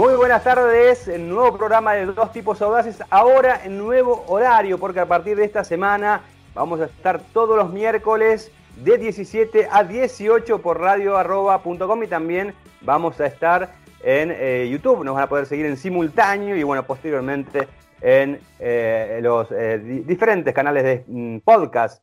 [0.00, 4.98] Muy buenas tardes, el nuevo programa de Dos Tipos Audaces, ahora en nuevo horario, porque
[4.98, 6.22] a partir de esta semana
[6.54, 8.50] vamos a estar todos los miércoles
[8.82, 15.16] de 17 a 18 por radioarroba.com y también vamos a estar en eh, YouTube, nos
[15.16, 17.68] van a poder seguir en simultáneo y bueno, posteriormente
[18.00, 22.02] en eh, los eh, diferentes canales de mm, podcast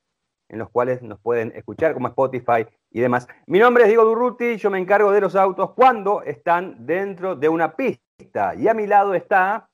[0.49, 3.27] en los cuales nos pueden escuchar como Spotify y demás.
[3.45, 7.49] Mi nombre es Diego Durruti, yo me encargo de los autos cuando están dentro de
[7.49, 8.55] una pista.
[8.55, 9.69] Y a mi lado está...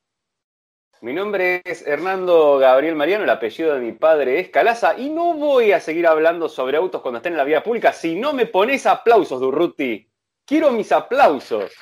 [1.00, 5.34] Mi nombre es Hernando Gabriel Mariano, el apellido de mi padre es Calaza y no
[5.34, 8.46] voy a seguir hablando sobre autos cuando estén en la vía pública si no me
[8.46, 10.10] pones aplausos, Durruti.
[10.46, 11.72] Quiero mis aplausos.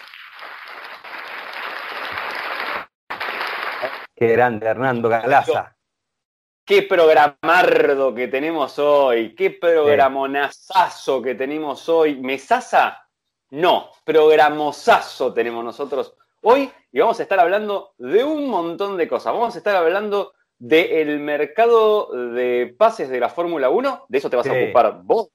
[4.16, 5.77] Qué grande, Hernando Calaza.
[6.64, 12.20] Qué programardo que tenemos hoy, qué programonazazo que tenemos hoy.
[12.20, 12.98] ¿Mesaza?
[13.50, 19.32] No, programosazo tenemos nosotros hoy y vamos a estar hablando de un montón de cosas.
[19.32, 24.36] Vamos a estar hablando del mercado de pases de la Fórmula 1, de eso te
[24.36, 25.30] vas a ocupar vos,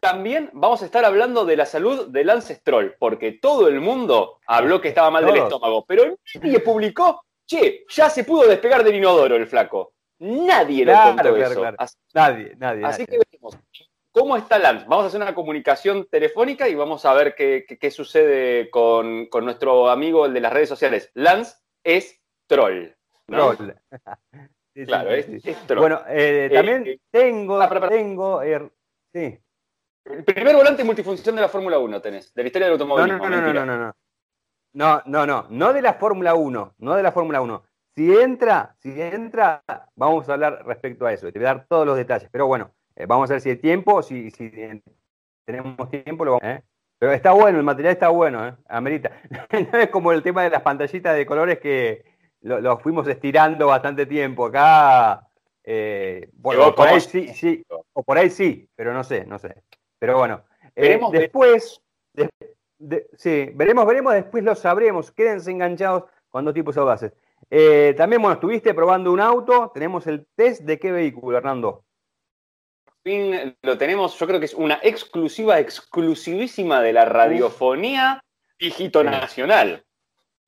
[0.00, 4.40] También vamos a estar hablando de la salud de Lance Stroll, porque todo el mundo
[4.48, 8.96] habló que estaba mal del estómago, pero nadie publicó che, ya se pudo despegar del
[8.96, 9.94] inodoro el flaco.
[10.18, 11.64] Nadie le contó eso.
[12.14, 12.84] nadie, nadie.
[12.84, 13.58] Así que veremos.
[14.12, 14.84] ¿Cómo está Lance?
[14.86, 20.26] Vamos a hacer una comunicación telefónica y vamos a ver qué, sucede con, nuestro amigo,
[20.26, 21.10] el de las redes sociales.
[21.14, 22.90] Lance es troll.
[23.26, 23.74] Troll.
[24.86, 25.26] claro, es,
[25.66, 25.80] troll.
[25.80, 28.42] Bueno, eh, también eh, tengo, ah, tengo,
[29.12, 29.38] sí.
[30.04, 33.08] El primer volante multifunción de la Fórmula 1 tenés, de la historia del automóvil.
[33.08, 33.76] no, no, no, no, no, no.
[33.86, 33.94] No,
[34.72, 37.62] no, no, no de la Fórmula 1, no de la Fórmula 1.
[37.94, 39.62] Si entra, si entra,
[39.94, 42.28] vamos a hablar respecto a eso, te voy a dar todos los detalles.
[42.32, 44.50] Pero bueno, eh, vamos a ver si hay tiempo, si, si
[45.44, 46.62] tenemos tiempo, lo vamos ¿eh?
[46.98, 48.54] Pero está bueno, el material está bueno, ¿eh?
[48.68, 49.10] Amerita.
[49.72, 52.04] no es como el tema de las pantallitas de colores que
[52.40, 54.46] lo, fuimos estirando bastante tiempo.
[54.46, 55.28] Acá,
[55.64, 59.62] eh, bueno, por ahí sí, sí, o por ahí sí, pero no sé, no sé.
[59.98, 60.44] Pero bueno,
[60.76, 60.98] eh,
[63.16, 65.10] sí, veremos, veremos, después lo sabremos.
[65.12, 67.12] Quédense enganchados cuando tipos audaces.
[67.50, 69.70] Eh, también, bueno, estuviste probando un auto.
[69.74, 71.84] Tenemos el test de qué vehículo, Hernando.
[73.02, 78.22] Fin, lo tenemos, yo creo que es una exclusiva, exclusivísima de la radiofonía
[78.58, 79.84] dígito nacional.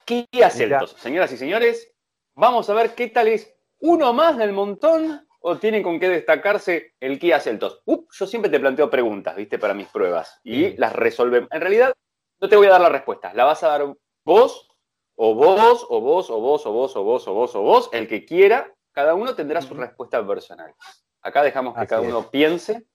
[0.04, 0.92] Kia Celtos.
[0.92, 1.92] Señoras y señores,
[2.34, 6.94] vamos a ver qué tal es uno más del montón o tienen con qué destacarse
[7.00, 7.82] el Kia Celtos.
[7.84, 9.58] yo siempre te planteo preguntas, ¿viste?
[9.58, 11.50] Para mis pruebas y las resolvemos.
[11.50, 11.92] En realidad,
[12.40, 14.68] no te voy a dar la respuesta, la vas a dar vos,
[15.16, 18.08] o vos, o vos, o vos, o vos, o vos, o vos, o vos, el
[18.08, 20.74] que quiera, cada uno tendrá su respuesta personal.
[21.22, 22.86] Acá dejamos que cada uno piense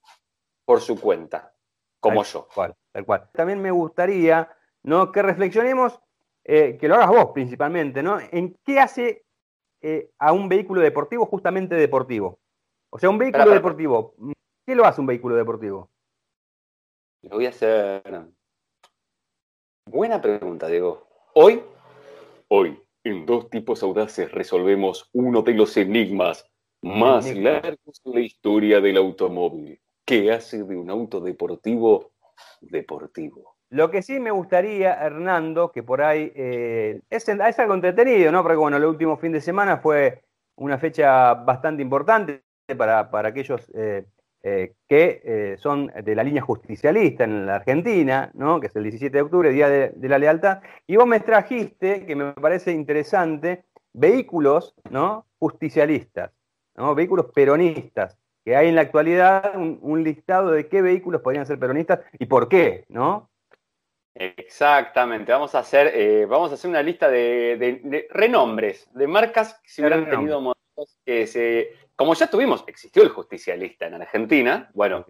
[0.65, 1.53] por su cuenta,
[1.99, 2.47] como yo.
[2.53, 3.29] Cual, tal cual.
[3.33, 4.49] También me gustaría
[4.83, 5.11] ¿no?
[5.11, 5.99] que reflexionemos,
[6.43, 8.19] eh, que lo hagas vos principalmente, ¿no?
[8.19, 9.25] ¿En qué hace
[9.81, 12.39] eh, a un vehículo deportivo justamente deportivo?
[12.91, 14.15] O sea, un vehículo deportivo,
[14.65, 15.89] ¿qué lo hace un vehículo deportivo?
[17.21, 18.01] Lo voy a hacer
[19.91, 21.07] Buena pregunta, Diego.
[21.33, 21.63] Hoy,
[22.49, 26.45] hoy, en dos tipos audaces resolvemos uno de los enigmas
[26.83, 29.81] más largos de la historia del automóvil.
[30.05, 32.11] ¿Qué hace de un auto deportivo
[32.61, 33.55] deportivo?
[33.71, 38.43] Lo que sí me gustaría, Hernando, que por ahí eh, es, algo entretenido, ¿no?
[38.43, 40.21] Porque bueno, el último fin de semana fue
[40.55, 42.43] una fecha bastante importante
[42.77, 44.05] para, para aquellos eh,
[44.41, 48.61] eh, que eh, son de la línea justicialista en la Argentina, ¿no?
[48.61, 52.15] que es el 17 de octubre, Día de, la Lealtad, y vos me trajiste, que
[52.15, 55.25] me parece interesante, vehículos ¿no?
[55.39, 56.31] justicialistas,
[56.77, 56.95] ¿no?
[56.95, 61.99] vehículos peronistas, que hay en la actualidad un, listado de qué vehículos podrían ser peronistas
[62.17, 63.29] y por qué, ¿no?
[64.15, 69.69] Exactamente, vamos a hacer, eh, vamos a hacer una lista de, renombres, de marcas que
[69.69, 70.39] se hubieran tenido
[71.05, 75.05] que se como ya tuvimos, existió el justicialista en Argentina, bueno,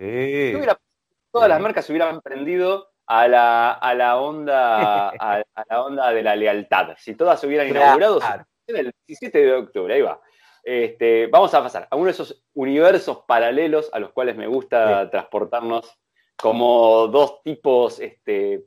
[1.31, 6.95] todas las marcas se hubieran prendido a la, onda, a, la onda de la lealtad.
[6.98, 8.19] Si todas se hubieran inaugurado
[8.66, 10.19] el 17 de octubre, ahí va.
[10.63, 15.12] Este, vamos a pasar a uno de esos universos paralelos a los cuales me gusta
[15.12, 15.95] transportarnos
[16.38, 18.65] como dos tipos este,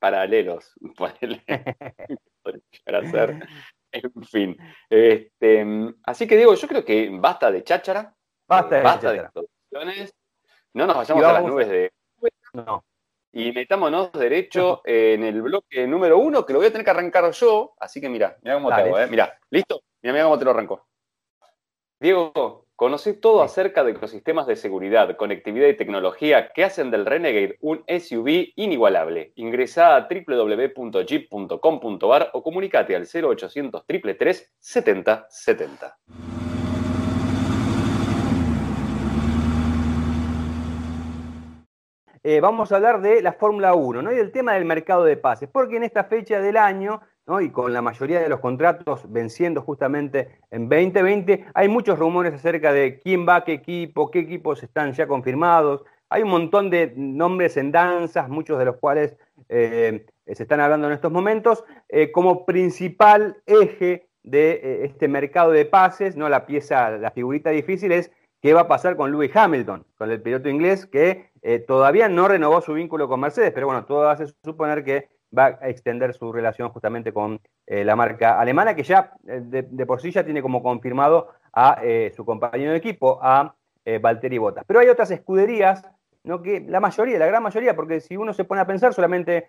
[0.00, 0.72] paralelos.
[2.84, 3.46] para hacer
[4.14, 4.56] En fin.
[4.88, 5.66] Este,
[6.04, 8.14] así que digo, yo creo que basta de cháchara.
[8.46, 10.14] Basta de, basta de introducciones.
[10.74, 11.92] No nos vayamos a las nubes de.
[12.52, 12.84] No.
[13.32, 17.30] Y metámonos derecho en el bloque número uno, que lo voy a tener que arrancar
[17.30, 17.74] yo.
[17.78, 19.06] Así que mira, mira cómo te hago, ¿eh?
[19.06, 19.82] Mira, ¿listo?
[20.02, 20.88] Mira, mira cómo te lo arranco.
[22.00, 27.58] Diego, Conoce todo acerca de ecosistemas de seguridad, conectividad y tecnología que hacen del Renegade
[27.60, 29.32] un SUV inigualable.
[29.34, 35.98] Ingresa a www.jeep.com.ar o comunicate al 0800 333 7070.
[42.40, 44.12] vamos a hablar de la Fórmula 1 ¿no?
[44.12, 47.02] y del tema del mercado de pases, porque en esta fecha del año
[47.40, 52.72] y con la mayoría de los contratos venciendo justamente en 2020, hay muchos rumores acerca
[52.72, 55.84] de quién va a qué equipo, qué equipos están ya confirmados.
[56.08, 59.16] Hay un montón de nombres en danzas, muchos de los cuales
[59.48, 65.52] eh, se están hablando en estos momentos, eh, como principal eje de eh, este mercado
[65.52, 66.28] de pases, ¿no?
[66.28, 68.10] la pieza, la figurita difícil es
[68.42, 71.30] qué va a pasar con Lewis Hamilton, con el piloto inglés que
[71.66, 75.68] todavía no renovó su vínculo con Mercedes, pero bueno, todo hace suponer que va a
[75.68, 80.10] extender su relación justamente con eh, la marca alemana, que ya eh, de, por sí
[80.10, 83.54] ya tiene como confirmado a eh, su compañero de equipo, a
[84.00, 84.64] Valtteri Bottas.
[84.68, 85.84] Pero hay otras escuderías,
[86.22, 86.42] ¿no?
[86.42, 89.48] que la mayoría, la gran mayoría, porque si uno se pone a pensar, solamente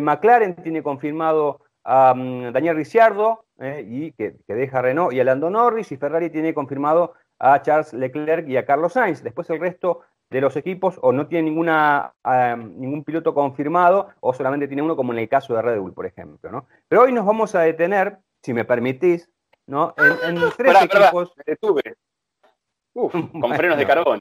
[0.00, 3.46] McLaren tiene confirmado a mm, Daniel Ricciardo,
[3.84, 7.92] y que, que, deja Renault, y a Lando Norris, y Ferrari tiene confirmado a Charles
[7.94, 9.24] Leclerc y a Carlos Sainz.
[9.24, 12.14] Después el resto de los equipos o no tiene ninguna,
[12.56, 16.06] ningún piloto confirmado o solamente tiene uno como en el caso de Red Bull, por
[16.06, 16.50] ejemplo.
[16.50, 16.66] ¿no?
[16.88, 19.28] Pero hoy nos vamos a detener, si me permitís,
[19.66, 19.94] ¿no?
[19.98, 21.34] en, tres equipos...
[22.92, 24.20] con frenos de carbón.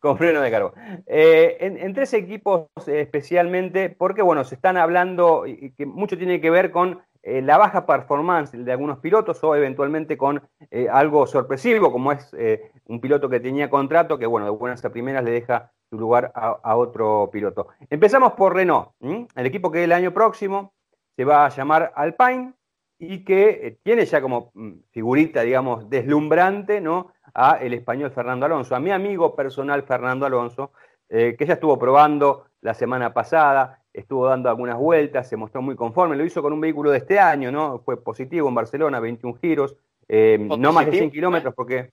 [0.00, 0.72] Con frenos de carbón.
[1.06, 6.50] Eh, en, tres equipos especialmente, porque bueno, se están hablando, y que mucho tiene que
[6.50, 11.90] ver con eh, la baja performance de algunos pilotos o eventualmente con eh, algo sorpresivo,
[11.90, 15.32] como es eh, un piloto que tenía contrato, que bueno, de buenas a primeras le
[15.32, 17.68] deja su lugar a, otro piloto.
[17.90, 20.74] Empezamos por Renault, el equipo que el año próximo
[21.16, 22.52] se va a llamar Alpine
[22.98, 27.12] y que tiene ya como mm, figurita, digamos, deslumbrante, ¿no?
[27.34, 30.72] A el español Fernando Alonso, a mi amigo personal Fernando Alonso,
[31.08, 36.16] que ya estuvo probando la semana pasada, estuvo dando algunas vueltas, se mostró muy conforme,
[36.16, 37.80] lo hizo con un vehículo de este año, ¿no?
[37.80, 39.76] Fue positivo en Barcelona, 21 giros,
[40.08, 41.90] eh, no más de 100 kilómetros porque...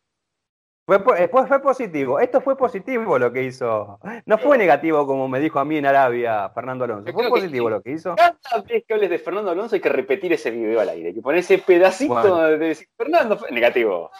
[0.88, 5.40] Fue, eh, fue, positivo, esto fue positivo lo que hizo, no fue negativo como me
[5.40, 8.16] dijo a mí en Arabia Fernando Alonso, fue positivo lo que hizo.
[8.16, 11.24] Cada vez que hables de Fernando Alonso hay que repetir ese video al aire, que
[11.24, 14.12] poner ese pedacito de decir Fernando fue negativo.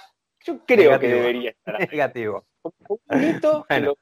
[0.46, 1.80] Yo creo que debería estar.
[1.92, 2.46] Negativo.
[2.64, 2.74] Un
[3.08, 3.96] poquito lo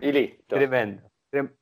[0.00, 0.56] Y listo.
[0.56, 1.09] Tremendo.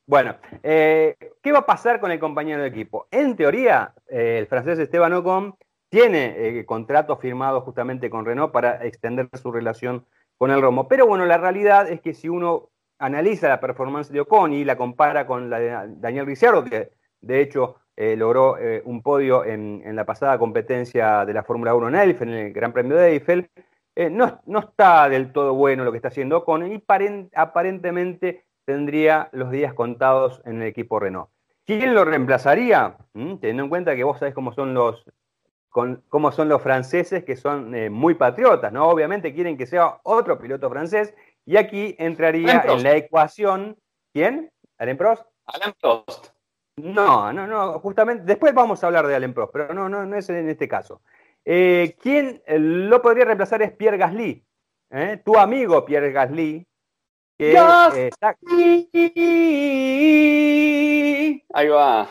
[0.07, 3.07] Bueno, eh, ¿qué va a pasar con el compañero de equipo?
[3.11, 5.57] En teoría, eh, el francés Esteban Ocon
[5.91, 10.07] tiene eh, contrato firmado justamente con Renault para extender su relación
[10.39, 10.89] con el Romo.
[10.89, 14.77] Pero bueno, la realidad es que si uno analiza la performance de Ocon y la
[14.77, 16.91] compara con la de Daniel Ricciardo, que
[17.21, 22.29] de hecho logró un podio en, la pasada competencia de la Fórmula 1 en Eiffel,
[22.29, 23.51] en el Gran Premio de Eiffel,
[24.11, 26.85] no, no, está del todo bueno lo que está haciendo Ocon y
[27.35, 31.31] aparentemente tendría los días contados en el equipo Renault.
[31.65, 32.99] ¿Quién lo reemplazaría?
[33.15, 33.37] ¿Mm?
[33.37, 35.07] Teniendo en cuenta que vos sabés cómo son los,
[35.71, 38.87] cómo son los franceses, que son eh, muy patriotas, ¿no?
[38.87, 41.15] Obviamente quieren que sea otro piloto francés,
[41.47, 43.79] y aquí entraría en la ecuación.
[44.13, 44.51] ¿Quién?
[44.77, 45.25] ¿Alain Prost?
[45.47, 46.27] Alain Prost.
[46.77, 50.15] No, no, no, justamente, después vamos a hablar de Alain Prost, pero no, no, no
[50.15, 51.01] es en este caso.
[51.43, 54.45] Eh, ¿Quién eh, lo podría reemplazar es Pierre Gasly?
[55.25, 56.68] Tu amigo Pierre Gasly,
[57.39, 58.11] que,
[61.55, 62.09] Ahí va.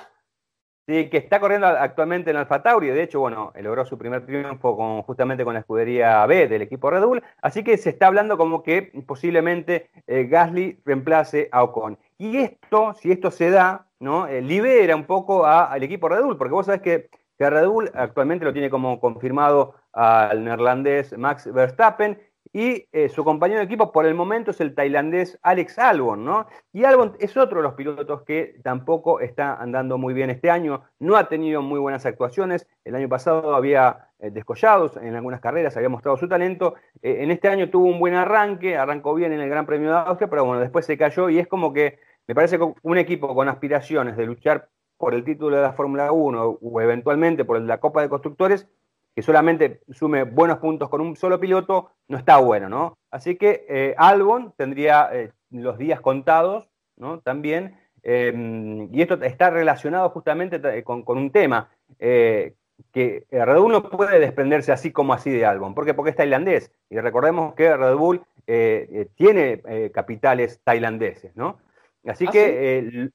[0.87, 2.87] Sí, que está corriendo actualmente en Alfa Tauri.
[2.87, 6.89] De hecho, bueno, logró su primer triunfo con, justamente con la escudería B del equipo
[6.89, 7.23] Red Bull.
[7.41, 11.99] Así que se está hablando como que posiblemente eh, Gasly reemplace a Ocon.
[12.17, 14.27] Y esto, si esto se da, ¿no?
[14.27, 17.91] Eh, libera un poco al equipo Red Bull, porque vos sabés que, que Red Bull
[17.93, 22.17] actualmente lo tiene como confirmado al neerlandés Max Verstappen
[22.53, 26.47] y eh, su compañero de equipo por el momento es el tailandés Alex Albon, ¿no?
[26.73, 30.83] Y Albon es otro de los pilotos que tampoco está andando muy bien este año,
[30.99, 35.75] no ha tenido muy buenas actuaciones, el año pasado había eh, descollados en algunas carreras,
[35.77, 39.41] había mostrado su talento, eh, en este año tuvo un buen arranque, arrancó bien en
[39.41, 42.35] el Gran Premio de Austria, pero bueno, después se cayó y es como que me
[42.35, 46.59] parece que un equipo con aspiraciones de luchar por el título de la Fórmula 1
[46.61, 48.67] o eventualmente por la Copa de Constructores,
[49.17, 52.99] que solamente sume buenos puntos con un solo piloto, no está bueno, ¿no?
[53.09, 57.19] Así que eh, Albon tendría eh, los días contados, ¿no?
[57.21, 62.53] También, em, y esto está relacionado justamente con, un tema, eh,
[62.93, 65.73] que Red Bull no puede desprenderse así como así de Albon.
[65.73, 65.95] ¿Por qué?
[65.95, 66.71] Porque es tailandés.
[66.91, 71.57] Y recordemos que Red Bull tiene capitales tailandeses, ¿no?
[72.05, 73.09] Así ¿Ah, que,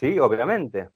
[0.00, 0.18] sí?
[0.18, 0.88] obviamente.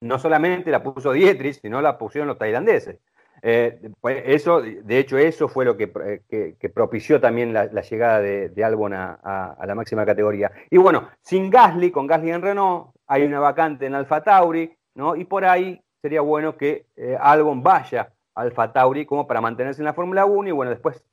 [0.00, 2.98] No solamente la puso Dietrich, sino la pusieron los tailandeses.
[3.46, 5.92] Eh, pues eso, de hecho, eso fue lo que,
[6.30, 10.50] eh, propició también la, llegada de, Albon a, la máxima categoría.
[10.70, 15.14] Y bueno, sin Gasly, con Gasly en Renault, hay una vacante en Alfa Tauri, ¿no?
[15.14, 19.82] Y por ahí sería bueno que eh, Albon vaya a Alfa Tauri como para mantenerse
[19.82, 21.04] en la Fórmula 1 y bueno, después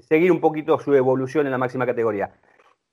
[0.00, 2.32] seguir un poquito su evolución en la máxima categoría.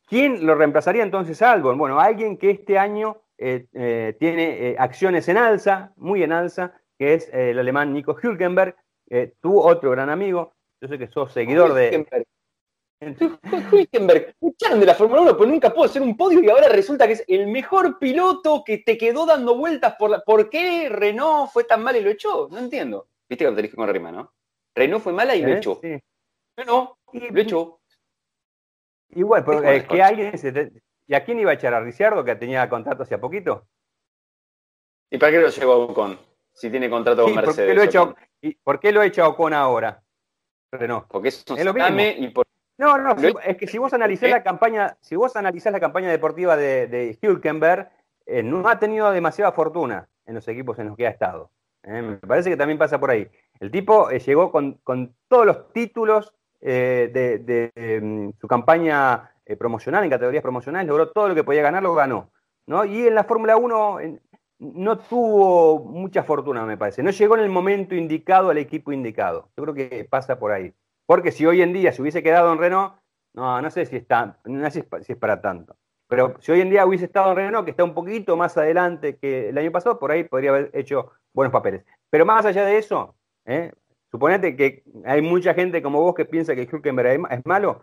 [0.08, 1.80] ¿Quién lo reemplazaría entonces a Albon?
[1.80, 7.52] Bueno, alguien que este año tiene acciones en alza, muy en alza, que es eh,
[7.52, 8.76] el alemán Nico Hülkenberg,
[9.10, 10.54] eh, tu otro gran amigo.
[10.82, 12.06] Yo sé que sos seguidor de.
[13.72, 17.08] Hülkenberg, echaron de la Fórmula 1, pero nunca pudo hacer un podio y ahora resulta
[17.08, 20.20] que es el mejor piloto que te quedó dando vueltas por la.
[20.20, 22.50] ¿Por qué Renault fue tan mal y lo echó?
[22.52, 23.08] No entiendo.
[23.30, 24.34] Viste que te dije con Rima, ¿no?
[24.76, 25.58] Renault fue mala y lo ¿Eh?
[25.58, 25.80] echó.
[25.82, 25.98] Sí.
[26.68, 27.80] No, lo echó.
[29.12, 30.34] Y bueno, pero, que alguien
[31.08, 31.74] ¿Y a quién iba a echar?
[31.74, 33.66] ¿A Ricciardo, que tenía contrato hace poquito?
[35.10, 36.29] ¿Y para qué lo llevó con?
[36.60, 37.56] Si tiene contrato con Mercedes.
[37.56, 40.02] ¿por qué, lo he hecho, ¿Y por qué lo hecho Ocon ahora?
[41.08, 42.00] Porque es, es lo mismo.
[42.00, 42.34] Y
[42.78, 46.56] No, no, es que si vos analizás la campaña, si vos analizás la campaña deportiva
[46.58, 47.90] de, de Hülkenberg,
[48.26, 51.50] eh, no ha tenido demasiada fortuna en los equipos en los que ha estado.
[51.84, 53.28] Eh, me parece que también pasa por ahí.
[53.60, 54.80] El tipo eh, llegó con,
[55.28, 61.44] todos los títulos de, em, su campaña promocional, en categorías promocionales, logró todo lo que
[61.44, 62.30] podía ganar, lo ganó.
[62.68, 62.86] ¿no?
[62.86, 64.00] Y en la Fórmula 1,
[64.60, 67.02] no tuvo mucha fortuna, me parece.
[67.02, 69.50] No llegó en el momento indicado al equipo indicado.
[69.58, 70.74] Yo creo que pasa por ahí.
[71.06, 72.94] Porque si hoy en día se hubiese quedado en Renault,
[73.34, 75.76] no, no sé si, está, no sé si es para tanto.
[76.08, 79.18] Pero si hoy en día hubiese estado en Renault, que está un poquito más adelante
[79.18, 81.86] que el año pasado, por ahí podría haber hecho buenos papeles.
[82.10, 83.72] Pero más allá de eso, ¿eh?
[84.12, 87.82] suponete que hay mucha gente como vos que piensa que Hülkenberg es malo.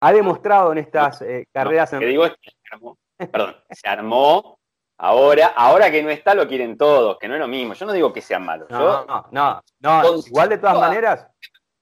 [0.00, 1.92] Ha demostrado en estas eh, carreras.
[1.92, 2.00] en...
[2.00, 2.98] digo es que se armó,
[3.32, 4.53] perdón, se armó
[4.98, 7.74] Ahora, ahora que no está, lo quieren todos, que no es lo mismo.
[7.74, 8.70] Yo no digo que sean malos.
[8.70, 11.26] No, no, no, igual de todas maneras.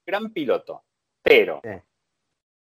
[0.06, 0.84] Gran piloto.
[1.22, 1.60] Pero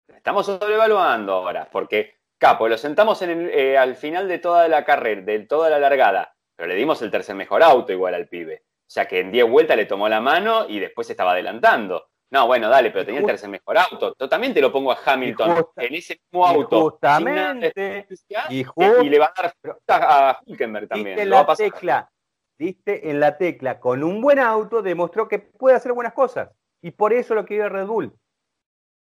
[0.08, 5.22] estamos sobrevaluando ahora, porque Capo, lo sentamos en eh, al final de toda la carrera,
[5.22, 8.64] de toda la largada, pero le dimos el tercer mejor auto igual al pibe.
[8.66, 12.10] O sea que en 10 vueltas le tomó la mano y después estaba adelantando.
[12.32, 14.16] No, bueno, dale, pero tenía el tercer mejor auto.
[14.18, 16.92] Yo también te lo pongo a Hamilton en ese mismo auto.
[16.92, 18.08] Justamente.
[18.50, 19.54] Y, y, le va a
[19.86, 21.18] dar a Hülkenberg también.
[21.18, 22.12] Diste, la tecla,
[22.58, 23.80] diste en la tecla.
[23.82, 26.50] Con un buen auto demostró que puede hacer buenas cosas.
[26.82, 28.14] Y por eso lo quiere Red Bull.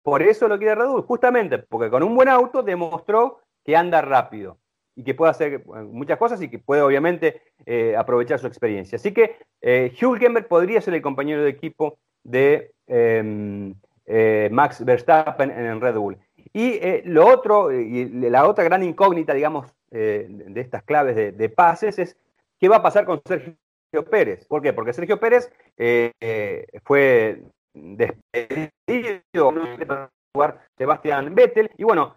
[0.04, 4.02] Por eso lo quiere Red Bull, justamente, porque con un buen auto demostró que anda
[4.02, 4.58] rápido
[4.96, 8.96] y que puede hacer muchas cosas y que puede obviamente eh, aprovechar su experiencia.
[8.96, 15.52] Así que eh, Hülkenberg podría ser el compañero de equipo de Em, eh, Max Verstappen
[15.52, 16.18] en Red Bull.
[16.54, 21.50] Y eh, lo otro, y la otra gran incógnita, digamos, eh, de estas claves de,
[21.50, 22.18] pases es
[22.60, 23.58] qué va a pasar con Sergio
[24.10, 24.48] Pérez.
[24.48, 24.72] ¿Por qué?
[24.74, 25.52] Porque Sergio Pérez
[26.84, 27.44] fue
[27.74, 29.54] despedido
[30.34, 31.70] jugar Sebastián Vettel.
[31.78, 32.16] Y bueno,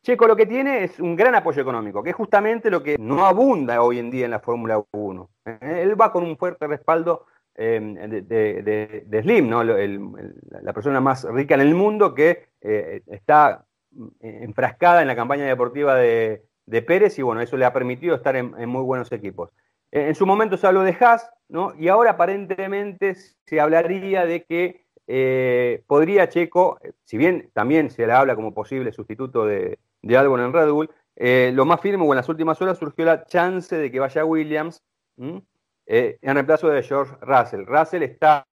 [0.00, 3.24] Checo lo que tiene es un gran apoyo económico, que es justamente lo que no
[3.24, 5.30] abunda hoy en día en la Fórmula 1.
[5.60, 9.62] él va con un fuerte respaldo Em, de, Slim, ¿no?
[9.62, 13.66] la persona más rica en el mundo que eh, está
[14.20, 16.42] enfrascada en la campaña deportiva de,
[16.86, 19.50] Pérez y bueno, eso le ha permitido estar en, muy buenos equipos.
[19.90, 21.74] En, su momento se habló de Haas, ¿no?
[21.78, 28.14] Y ahora aparentemente se hablaría de que eh, podría Checo, si bien también se le
[28.14, 32.12] habla como posible sustituto de, de Albon en Red Bull, eh, lo más firme, o
[32.12, 34.82] en las últimas horas surgió la chance de que vaya Williams,
[35.86, 37.66] eh, en reemplazo de George Russell.
[37.66, 38.46] Russell está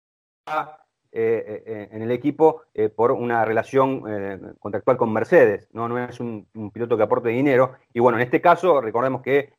[1.12, 2.62] eh, eh, en el equipo
[2.94, 7.74] por una relación contractual con Mercedes, no, no es un, piloto que aporte dinero.
[7.92, 9.54] Y bueno, en este caso, recordemos que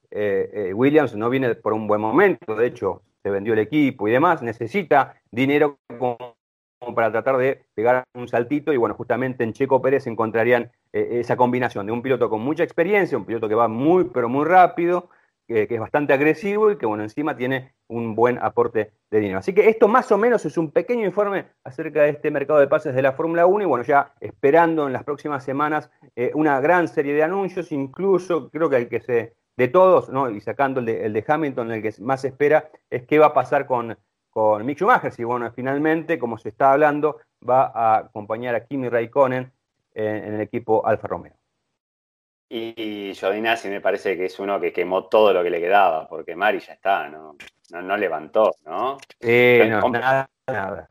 [0.74, 4.42] Williams no viene por un buen momento, de hecho, se vendió el equipo y demás,
[4.42, 6.38] necesita dinero como
[6.96, 11.86] para tratar de pegar un saltito y bueno, justamente en Checo Pérez encontrarían esa combinación
[11.88, 15.10] de un piloto con mucha experiencia, un piloto que va muy pero muy rápido,
[15.48, 19.40] que, es bastante agresivo y que, bueno, encima tiene un buen aporte de dinero.
[19.40, 22.68] Así que esto más o menos es un pequeño informe acerca de este mercado de
[22.68, 26.60] pases de la Fórmula 1 y, bueno, ya esperando en las próximas semanas eh, una
[26.60, 30.30] gran serie de anuncios, incluso creo que el que se, de todos, ¿no?
[30.30, 33.28] y sacando el de, el de Hamilton, el que más se espera es qué va
[33.28, 33.98] a pasar con,
[34.30, 38.90] con Mick Schumacher, si, bueno, finalmente, como se está hablando, va a acompañar a Kimi
[38.90, 39.52] Raikkonen
[39.94, 41.34] en el equipo Alfa Romeo.
[42.50, 46.36] Y Giovinazzi me parece que es uno que quemó todo lo que le quedaba, porque
[46.36, 47.36] Mari ya está, ¿no?
[47.72, 48.98] No, levantó, ¿no?
[49.20, 50.90] Sí, no, nada, nada.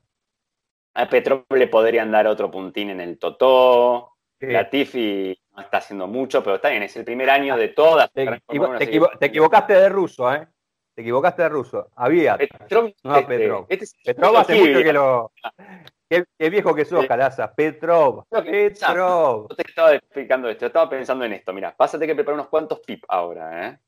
[0.95, 4.13] A Petrov le podrían dar otro puntín en el Totó.
[4.41, 8.13] La Tifi no está haciendo mucho, pero está bien, es el primer año de todas.
[8.13, 10.47] Te, te, equivocaste de ruso, ¿eh?
[10.95, 11.91] te equivocaste de ruso.
[11.97, 12.37] Había.
[12.37, 13.67] Petrov, no este, Petrov.
[13.69, 15.33] este es- Petrov hace mucho que lo.
[16.09, 17.09] Qué, qué viejo que sos, Sí.
[17.09, 17.53] Calaza.
[17.55, 18.25] Petrov.
[18.31, 19.49] Petrov.
[19.49, 21.53] Yo te estaba explicando esto, estaba pensando en esto.
[21.53, 23.79] Mira, vas a tener que preparar unos cuantos pip ahora, ¿eh?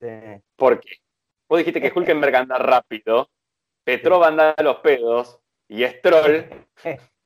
[0.00, 0.42] Sí.
[0.56, 0.98] ¿Por qué?
[1.48, 3.28] Vos dijiste que Hulkenberg anda rápido,
[3.84, 6.46] Petrov anda a los pedos y Stroll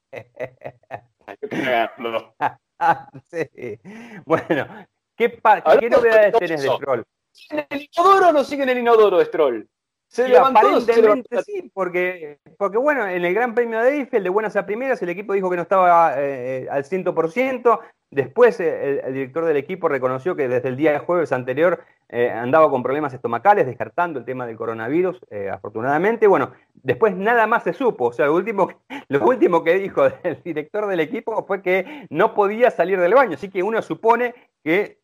[3.31, 3.79] sí.
[4.25, 5.39] Bueno, ¿qué,
[5.81, 6.69] ¿qué novedades de tenés de.
[6.69, 7.05] Stroll?
[7.33, 9.69] ¿Sigue en el inodoro o no sigue en el inodoro Stroll?
[10.11, 14.57] Se se aparentemente sí, porque, porque bueno, en el Gran Premio de Eiffel, de buenas
[14.57, 17.81] a primeras, el equipo dijo que no estaba eh, al 100%.
[18.11, 21.85] Después eh, el, el director del equipo reconoció que desde el día de jueves anterior
[22.13, 26.27] eh, andaba con problemas estomacales, descartando el tema del coronavirus, eh, afortunadamente.
[26.27, 28.07] Bueno, después nada más se supo.
[28.07, 28.69] O sea, lo último,
[29.07, 33.35] lo último que dijo el director del equipo fue que no podía salir del baño.
[33.35, 34.99] Así que uno supone que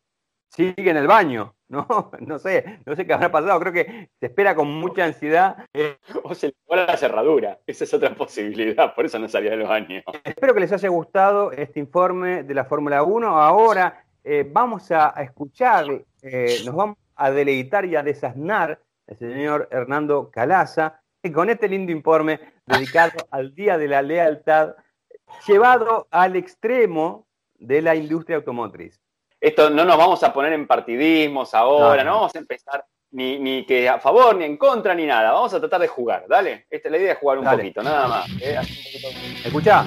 [0.49, 1.55] sigue en el baño.
[1.69, 3.59] No, no sé, no sé qué habrá pasado.
[3.59, 5.65] Creo que se espera con mucha ansiedad
[6.23, 7.59] O se le fue la cerradura.
[7.67, 10.03] Esa es otra posibilidad, por eso no salía de los baños.
[10.23, 13.27] Espero que les haya gustado este informe de la Fórmula 1.
[13.27, 15.85] Ahora eh, vamos a, escuchar,
[16.21, 21.01] eh, nos vamos a deleitar y a desasnar el señor Hernando Calaza
[21.33, 24.75] con este lindo informe dedicado al Día de la Lealtad,
[25.45, 29.01] llevado al extremo de la industria automotriz.
[29.39, 33.65] Esto no nos vamos a poner en partidismos ahora, No, vamos a empezar ni, ni
[33.65, 35.31] que a favor ni en contra ni nada.
[35.31, 36.65] Vamos a tratar de jugar, dale.
[36.69, 37.57] Esta, la idea es jugar un Dale.
[37.63, 38.25] poquito, nada más.
[38.41, 38.55] ¿eh?
[38.59, 39.85] Poquito- Escuchá.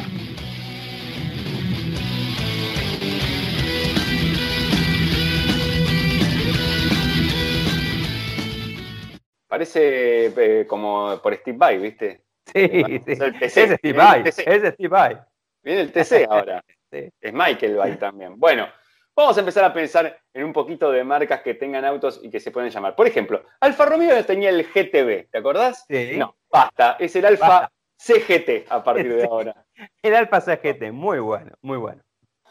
[9.49, 10.27] Parece
[10.61, 12.23] eh, como por Steve Vai, ¿viste?
[12.47, 13.13] Sí, Bueno, sí.
[13.13, 15.21] es el TC, es Steve Vai, es Steve Vai.
[15.63, 16.63] Viene el TC ahora.
[16.93, 17.09] Sí.
[17.21, 18.35] Es Michael Vai también.
[18.37, 18.67] Bueno,
[19.15, 22.41] vamos a empezar a pensar en un poquito de marcas que tengan autos y que
[22.41, 22.95] se pueden llamar.
[22.97, 25.85] Por ejemplo, Alfa Romeo tenía el GTB, ¿te acordás?
[25.89, 26.13] Sí.
[26.17, 26.97] No, basta.
[26.99, 27.73] Es el Alfa Basta.
[27.99, 29.27] CGT a partir de Sí.
[29.31, 29.65] ahora.
[30.03, 32.03] El Alfa CGT, muy bueno, muy bueno.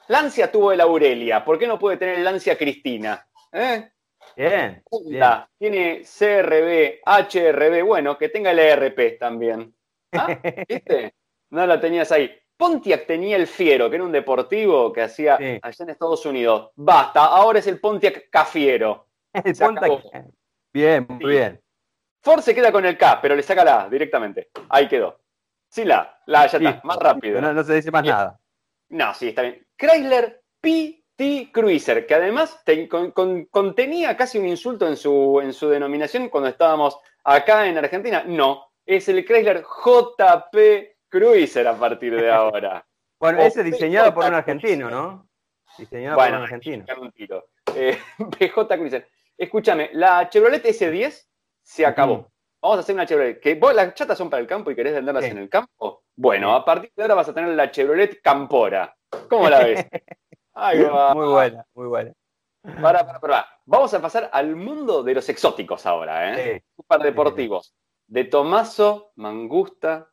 [0.08, 1.44] Lancia tuvo el Aurelia.
[1.46, 3.28] ¿Por qué no puede tener el Lancia Cristina?
[3.52, 3.90] ¿Eh?
[4.36, 5.24] Bien, bien.
[5.58, 9.74] Tiene CRB, HRB, bueno, que tenga el ERP también.
[10.14, 10.28] ¿Ah?
[10.70, 11.14] ¿Viste?
[11.52, 12.32] No la tenías ahí.
[12.60, 15.60] Pontiac tenía el Fiero, que era un deportivo que hacía Sí.
[15.62, 16.72] allá en Estados Unidos.
[16.76, 19.08] Basta, ahora es el Pontiac Cafiero.
[19.34, 19.56] El.
[20.74, 21.62] Bien, muy bien.
[22.22, 24.50] Ford se queda con el K, pero le saca la A directamente.
[24.68, 25.22] Ahí quedó.
[25.70, 27.40] Sí, la, la, ya está, más rápido.
[27.40, 28.14] No, no se dice más Bien.
[28.16, 28.40] nada.
[28.90, 29.66] No, sí, está bien.
[29.78, 35.54] Chrysler PT Cruiser, que además te- con- con- contenía casi un insulto en su, en
[35.54, 38.24] su denominación cuando estábamos acá en Argentina.
[38.26, 42.86] No, es el Chrysler JP Cruiser a partir de ahora.
[43.22, 45.28] Bueno, ese diseñado por un argentino, ¿no?
[45.78, 46.86] Diseñado por un argentino.
[46.86, 47.48] pegar un tiro.
[47.76, 47.98] Eh,
[48.40, 49.10] PJ Cruiser.
[49.38, 51.28] Escúchame, la Chevrolet S10
[51.62, 52.32] se acabó.
[52.62, 53.42] Vamos a hacer una Chevrolet.
[53.42, 55.32] ¿Que vos las chatas son para el campo y querés venderlas Sí.
[55.32, 56.04] en el campo?
[56.16, 58.96] Bueno, a partir de ahora vas a tener la Chevrolet Campora.
[59.30, 59.86] ¿Cómo la ves?
[60.56, 61.14] Va.
[61.14, 62.14] Muy buena, muy buena.
[62.82, 63.48] Para, para, para.
[63.66, 66.62] Vamos a pasar al mundo de los exóticos ahora, ¿eh?
[66.62, 66.66] Sí.
[66.78, 67.74] Super deportivos.
[68.08, 70.10] De Tomaso, Mangusta,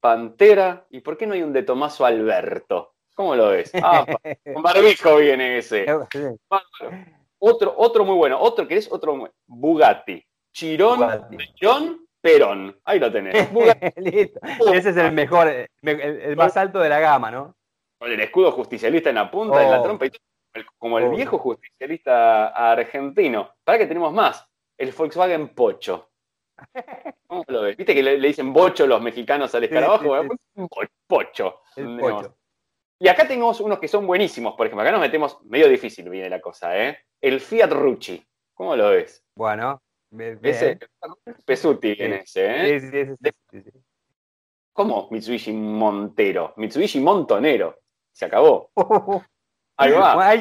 [0.00, 0.86] Pantera.
[0.90, 2.94] ¿Y por qué no hay un de Tomaso Alberto?
[3.14, 3.70] ¿Cómo lo ves?
[3.82, 4.04] Ah,
[4.54, 5.86] con barbijo viene ese.
[7.42, 8.38] Otro, otro muy bueno.
[8.38, 10.22] Otro que es otro muy- Bugatti.
[10.52, 11.36] Chirón, Bugatti.
[11.58, 12.80] Perón, Perón.
[12.84, 13.50] Ahí lo tenés.
[13.52, 14.40] Bugatti Listo.
[14.72, 17.54] Ese es el mejor, el, el- más alto de la gama, ¿no?
[17.98, 19.82] con el escudo justicialista en la punta, en la Oh.
[19.82, 20.20] trompa y todo.
[20.78, 21.10] Como el Oh.
[21.10, 23.52] viejo justicialista argentino.
[23.64, 24.46] ¿Para qué tenemos más?
[24.78, 26.09] El Volkswagen Pocho.
[27.26, 27.76] ¿Cómo lo ves?
[27.76, 30.02] ¿Viste que le, le dicen bocho los mexicanos al escarabajo?
[30.22, 31.60] sí, un po- Pocho.
[32.98, 34.82] Y acá tenemos unos que son buenísimos, por ejemplo.
[34.82, 36.98] Acá nos metemos medio difícil, viene la cosa, ¿eh?
[37.20, 38.22] El Fiat Rucci.
[38.54, 39.24] ¿Cómo lo ves?
[39.34, 40.38] Bueno, bien.
[40.42, 40.78] Ese
[41.46, 42.02] Pesuti Sí.
[42.02, 42.80] en ese, ¿eh?
[42.80, 43.70] Sí, sí, sí, sí, sí, sí.
[44.72, 46.52] ¿Cómo Mitsubishi Montero?
[46.56, 47.78] Mitsubishi Montonero.
[48.12, 48.70] Se acabó.
[49.78, 50.34] Ahí va.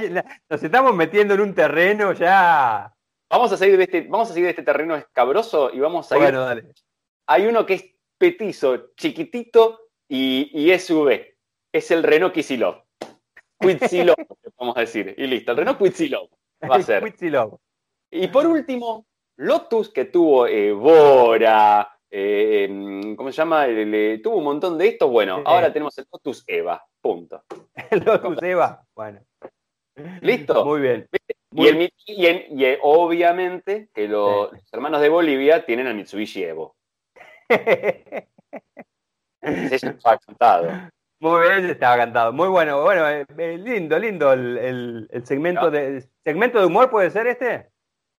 [0.50, 2.94] Nos estamos metiendo en un terreno ya.
[3.30, 6.16] Vamos a seguir de este, vamos a seguir de este terreno escabroso y vamos a
[6.16, 6.22] ir.
[6.24, 6.64] Bueno, dale.
[7.28, 7.86] Hay uno que es
[8.18, 11.22] petizo, chiquitito y, y SUV.
[11.72, 12.84] Es el Renault Kisilov.
[13.60, 14.16] Quitsilov,
[14.58, 15.14] vamos a decir.
[15.18, 16.28] Y listo, el Renault Quitsilov
[16.70, 17.02] va a ser.
[17.02, 17.60] Cuitsilov.
[18.12, 19.06] Y por último,
[19.38, 23.68] Lotus, que tuvo eh, Bora, eh, em, ¿cómo se llama?
[23.68, 25.12] El- tuvo un montón de estos.
[25.12, 26.84] Bueno, ahora tenemos el Lotus Eva.
[27.00, 27.44] Punto.
[27.92, 28.84] El Lotus Eva.
[28.96, 29.22] Bueno.
[30.22, 30.66] ¿Listo?
[30.66, 31.08] Muy bien.
[31.52, 34.56] Y, el y en- y, obviamente que los, Sí.
[34.58, 36.76] los hermanos de Bolivia tienen el Mitsubishi Evo.
[39.42, 40.70] Eso está cantado.
[41.22, 42.32] Muy bien, estaba cantado.
[42.32, 46.90] Muy bueno, bueno, eh, eh, lindo, lindo el, el- el segmento de segmento de humor
[46.90, 47.70] puede ser este.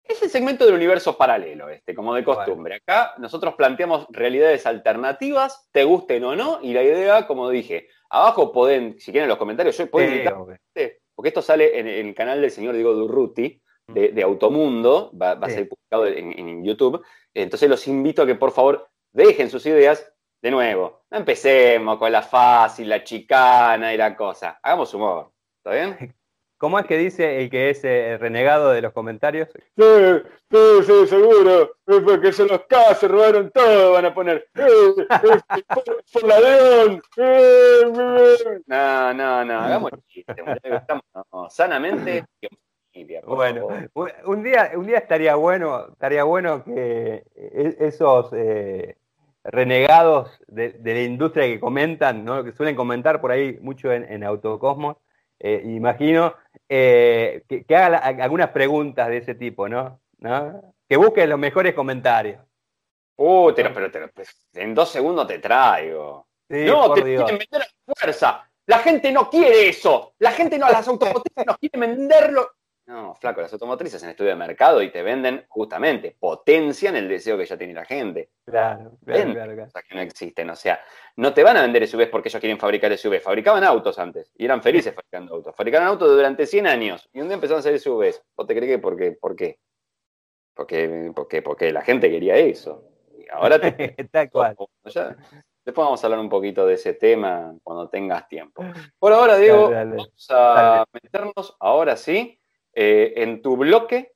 [0.03, 2.75] Es el segmento del universo paralelo, este, como de costumbre.
[2.77, 8.51] Acá nosotros planteamos realidades alternativas, te gusten o no, y la idea, como dije, abajo
[8.53, 10.35] pueden, si quieren los comentarios, yo puedo invitar,
[11.21, 15.69] porque esto sale en, el canal del señor Diego Durruti, de, Automundo, va, a ser
[15.69, 17.05] publicado en, YouTube.
[17.35, 20.11] Entonces los invito a que por favor dejen sus ideas.
[20.41, 24.61] De nuevo, no empecemos con la fácil, la chicana y la cosa.
[24.63, 25.31] Hagamos humor.
[25.59, 26.17] ¿Está bien?
[26.61, 29.49] ¿Cómo es que dice el que es eh, renegado de los comentarios?
[29.77, 29.83] Sí,
[30.51, 31.77] sí, sí, seguro.
[31.85, 34.46] Porque son los casos, robaron todo, van a poner.
[34.55, 34.66] Eh,
[34.99, 35.62] eh,
[36.12, 37.03] por, la león.
[38.66, 40.35] no, no, no, hagamos chiste.
[40.62, 41.05] Estamos
[41.49, 42.25] sanamente
[43.25, 43.68] bueno,
[44.27, 48.96] un día, un día estaría bueno, estaría bueno que e, esos eh,
[49.44, 52.42] renegados de, la industria que comentan, ¿no?
[52.42, 54.96] que suelen comentar por ahí mucho en, Autocosmos,
[55.38, 56.35] eh, imagino
[56.73, 60.01] eh, que, que haga algunas preguntas de ese tipo, ¿no?
[60.89, 62.41] Que busquen los mejores comentarios.
[63.17, 63.75] Uh, pero,
[64.15, 66.29] pues, en dos segundos te traigo.
[66.49, 68.49] no, te quieren vender a fuerza.
[68.67, 70.15] La gente no quiere eso.
[70.21, 72.53] La gente no, las automotrices no quieren venderlo.
[72.90, 77.38] No, flaco, las automotrices en estudio de mercado y te venden justamente, potencian el deseo
[77.38, 78.31] que ya tiene la gente.
[78.44, 80.50] Claro, claro, claro, O sea, que no existen.
[80.50, 80.83] O sea,
[81.14, 83.22] no te van a vender SUVs porque ellos quieren fabricar SUVs.
[83.22, 85.55] Fabricaban autos antes y eran felices fabricando autos.
[85.55, 88.24] Fabricaron autos durante 100 años y un día empezaron a hacer SUVs.
[88.37, 89.12] ¿Vos te crees que por qué?
[89.12, 89.61] ¿Por qué?
[90.53, 92.88] Porque, porque, porque la gente quería eso.
[93.16, 93.94] Y ahora te.
[94.11, 94.57] Tal cual.
[94.83, 95.14] después
[95.64, 98.64] vamos a hablar un poquito de ese tema cuando tengas tiempo.
[98.98, 102.39] Por ahora, Diego, vamos a meternos ahora sí
[102.75, 104.13] eh, en tu bloque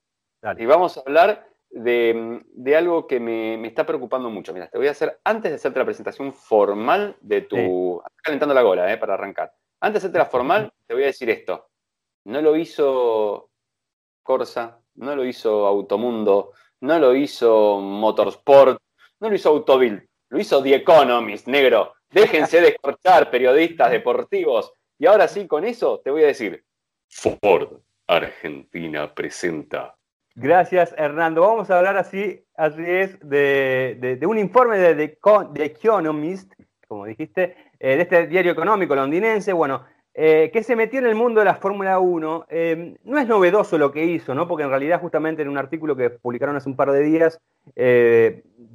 [0.57, 4.53] y vamos a hablar de, algo que me, está preocupando mucho.
[4.53, 8.01] Mira, te voy a hacer, antes de hacerte la presentación formal de tu...
[8.21, 9.53] calentando la gola, eh, para arrancar.
[9.81, 11.69] Antes de hacerte la formal, te voy a decir esto.
[12.25, 13.49] No lo hizo
[14.23, 18.79] Corsa, no lo hizo Automundo, no lo hizo Motorsport,
[19.19, 21.93] no lo hizo Autobild, lo hizo The Economist, negro.
[22.09, 22.77] Déjense de
[23.31, 24.71] periodistas deportivos.
[24.97, 26.63] Y ahora sí, con eso te voy a decir,
[27.09, 29.95] Ford Argentina presenta.
[30.35, 31.41] Gracias, Hernando.
[31.41, 36.53] Vamos a hablar así, así es, de, un informe de The Economist,
[36.87, 39.85] como dijiste, eh, de este diario económico londinense, bueno,
[40.17, 42.45] eh, que se metió en el mundo de la Fórmula 1.
[42.49, 44.47] Eh, no es novedoso lo que hizo, ¿no?
[44.47, 47.39] Porque en realidad, justamente en un artículo que publicaron hace un par de días,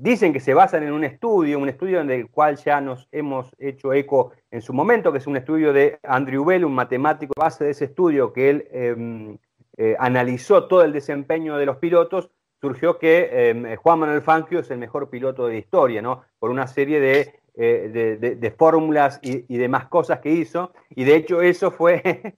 [0.00, 3.54] dicen que se basan en un estudio, un estudio en el cual ya nos hemos
[3.58, 7.64] hecho eco en su momento, que es un estudio de Andrew Bell, un matemático base
[7.64, 9.38] de ese estudio, que él em,
[9.76, 14.70] eh, analizó todo el desempeño de los pilotos, surgió que em, Juan Manuel Fangio es
[14.70, 16.22] el mejor piloto de la historia, ¿no?
[16.38, 21.70] Por una serie de, eh, fórmulas y, demás cosas que hizo, y de hecho eso
[21.70, 22.34] fue...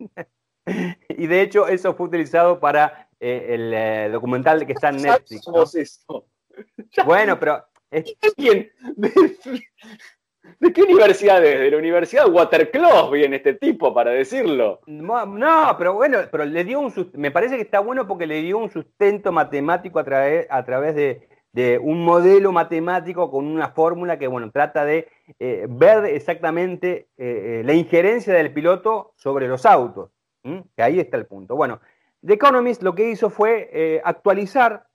[1.09, 5.45] y de hecho eso fue utilizado para eh, el documental que está en Netflix.
[7.05, 7.65] Bueno, pero.
[7.91, 8.17] ¿De,
[10.73, 11.61] qué universidad es?
[11.61, 14.81] De la Universidad Waterclaw viene este tipo para decirlo.
[14.87, 18.59] No, pero bueno, pero le dio un me parece que está bueno porque le dio
[18.59, 24.27] un sustento matemático a través, a través de, un modelo matemático con una fórmula que
[24.27, 30.11] bueno, trata de eh, ver exactamente eh, eh, la injerencia del piloto sobre los autos.
[30.77, 31.55] Ahí está el punto.
[31.55, 31.81] Bueno,
[32.25, 34.87] The Economist lo que hizo fue actualizar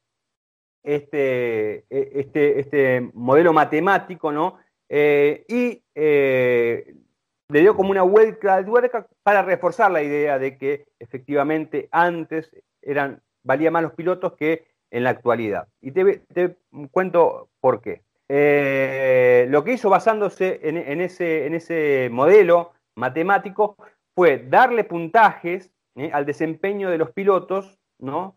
[0.84, 4.58] este, este, este modelo matemático, ¿no?
[4.89, 12.52] Y le dio como una vuelta de para reforzar la idea de que efectivamente antes
[12.82, 15.67] eran, valía más los pilotos que en la actualidad.
[15.82, 16.58] Y te,
[16.91, 18.02] cuento por qué.
[18.30, 23.76] Eh, lo que hizo basándose en, ese, en, ese, modelo matemático
[24.13, 25.71] fue darle puntajes
[26.12, 28.36] al desempeño de los pilotos, ¿no?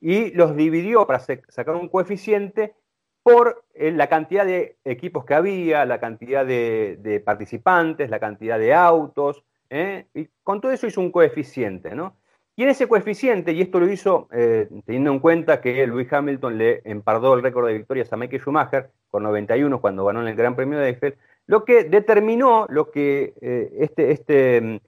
[0.00, 2.74] y los dividió para sacar un coeficiente
[3.28, 8.72] por eh, la cantidad de equipos que había, la cantidad de, participantes, la cantidad de
[8.72, 10.06] autos, ¿eh?
[10.14, 12.16] y con todo eso hizo un coeficiente, ¿no?
[12.58, 16.58] Y en ese coeficiente, y esto lo hizo eh, teniendo en cuenta que Lewis Hamilton
[16.58, 20.34] le empardó el récord de victorias a Michael Schumacher con 91 cuando ganó en el
[20.34, 21.16] Gran Premio de Eiffel,
[21.46, 23.32] lo que determinó, lo que
[23.78, 24.82] este, este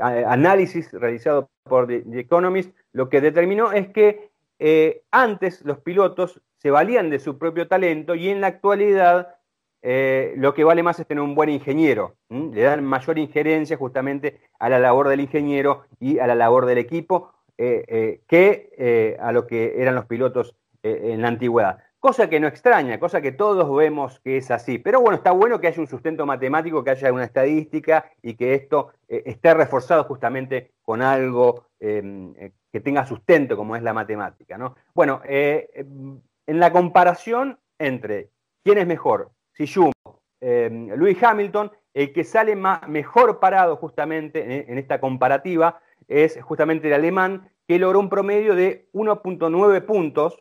[0.00, 4.30] análisis realizado por The Economist, lo que determinó es que
[4.62, 9.36] eh, antes los pilotos se valían de su propio talento y en la actualidad
[9.82, 12.16] eh, lo que vale más es tener un buen ingeniero.
[12.28, 16.78] Le dan mayor injerencia justamente a la labor del ingeniero y a la labor del
[16.78, 21.78] equipo eh, que a lo que eran los pilotos en la antigüedad.
[22.00, 24.78] cosa que no extraña, cosa que todos vemos que es así.
[24.78, 28.54] Pero bueno, está bueno que haya un sustento matemático, que haya una estadística y que
[28.54, 33.92] esto eh, esté reforzado justamente con algo em, eh, que tenga sustento, como es la
[33.92, 34.56] matemática.
[34.56, 34.74] ¿no?
[34.94, 38.30] Bueno, em, en la comparación entre
[38.64, 39.30] quién es mejor,
[39.66, 39.92] si Schumacher,
[40.40, 46.94] em, Louis Hamilton, el que sale mejor parado justamente en esta comparativa es justamente el
[46.94, 50.38] alemán, que logró un promedio de 1.9 puntos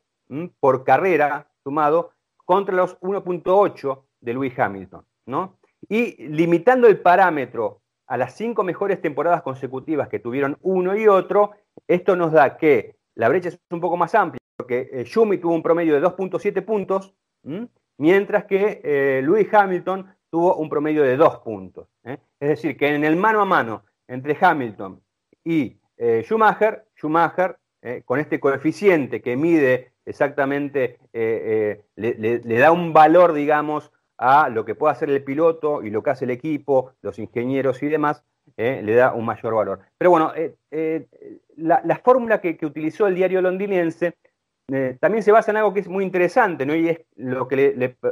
[0.59, 2.11] por carrera sumado
[2.45, 5.59] contra los 1.8 de Lewis Hamilton, ¿no?
[5.87, 11.51] Y limitando el parámetro a las cinco mejores temporadas consecutivas que tuvieron uno y otro,
[11.87, 15.53] esto nos da que la brecha es un poco más amplia, porque eh, Schumi tuvo
[15.53, 17.13] un promedio de 2.7 puntos,
[17.99, 21.87] mientras que eh, Lewis Hamilton tuvo un promedio de 2 puntos.
[22.03, 22.17] ¿eh?
[22.39, 24.99] Es decir, que en el mano a mano entre Hamilton
[25.43, 25.77] y
[26.23, 27.57] Schumacher, Schumacher,
[28.05, 34.65] con este coeficiente que mide exactamente eh, eh, le, da un valor, digamos, a lo
[34.65, 38.23] que puede hacer el piloto y lo que hace el equipo, los ingenieros y demás,
[38.57, 39.79] eh, le da un mayor valor.
[39.97, 40.33] Pero bueno,
[41.55, 44.15] la, fórmula que, utilizó el diario londinense
[44.99, 46.75] también se basa en algo que es muy interesante, ¿no?
[46.75, 47.55] Y es lo que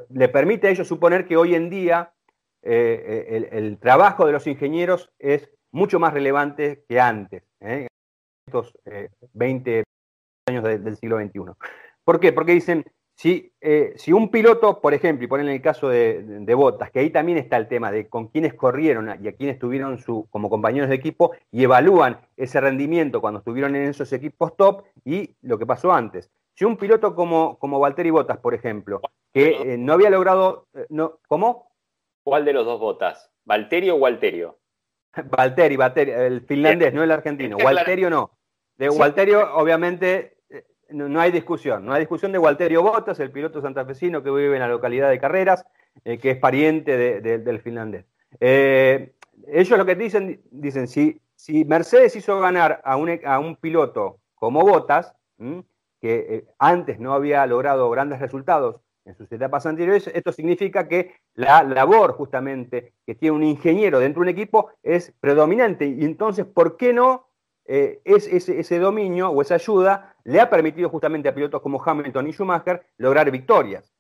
[0.10, 2.13] le, permite a ellos suponer que hoy en día
[2.62, 7.88] el, trabajo de los ingenieros es mucho más relevante que antes, en
[8.48, 8.78] estos
[9.34, 9.84] 20
[10.48, 11.39] años del siglo XXI.
[12.04, 12.32] ¿Por qué?
[12.32, 12.86] Porque dicen,
[13.17, 17.00] si, eh, si un piloto, por ejemplo, y ponen el caso de, de, Botas, que
[17.00, 20.52] ahí también está el tema de con quiénes corrieron y a quiénes tuvieron su, como
[20.52, 25.58] compañeros de equipo y evalúan ese rendimiento cuando estuvieron en esos equipos top y lo
[25.58, 26.30] que pasó antes.
[26.58, 29.00] Si un piloto como, como Valtteri Botas, por ejemplo,
[29.32, 30.67] que eh, no había logrado.
[30.74, 31.72] Eh, no, ¿Cómo?
[32.24, 33.30] ¿Cuál de los dos Botas?
[33.46, 34.58] ¿Valtteri o Walterio?
[35.30, 37.58] Valtteri, Valtteri, el finlandés, no el argentino.
[37.58, 38.32] Walterio no.
[38.76, 40.38] De Walterio, obviamente,
[40.89, 44.62] no, hay discusión, no hay discusión de Walterio Botas, el piloto santafesino que vive en
[44.62, 45.65] la localidad de Carreras,
[46.06, 48.06] eh, que es pariente del finlandés.
[48.39, 49.13] Eh,
[49.48, 54.20] ellos lo que dicen, dicen, si, si Mercedes hizo ganar a un, a un piloto
[54.36, 55.13] como Botas,
[56.01, 61.15] que eh, antes no había logrado grandes resultados en sus etapas anteriores, esto significa que
[61.33, 65.86] la labor justamente que tiene un ingeniero dentro de un equipo es predominante.
[65.86, 67.27] Y entonces, ¿por qué no
[67.69, 72.31] eh, ese, dominio o esa ayuda le ha permitido justamente a pilotos como Hamilton y
[72.31, 73.93] Schumacher lograr victorias.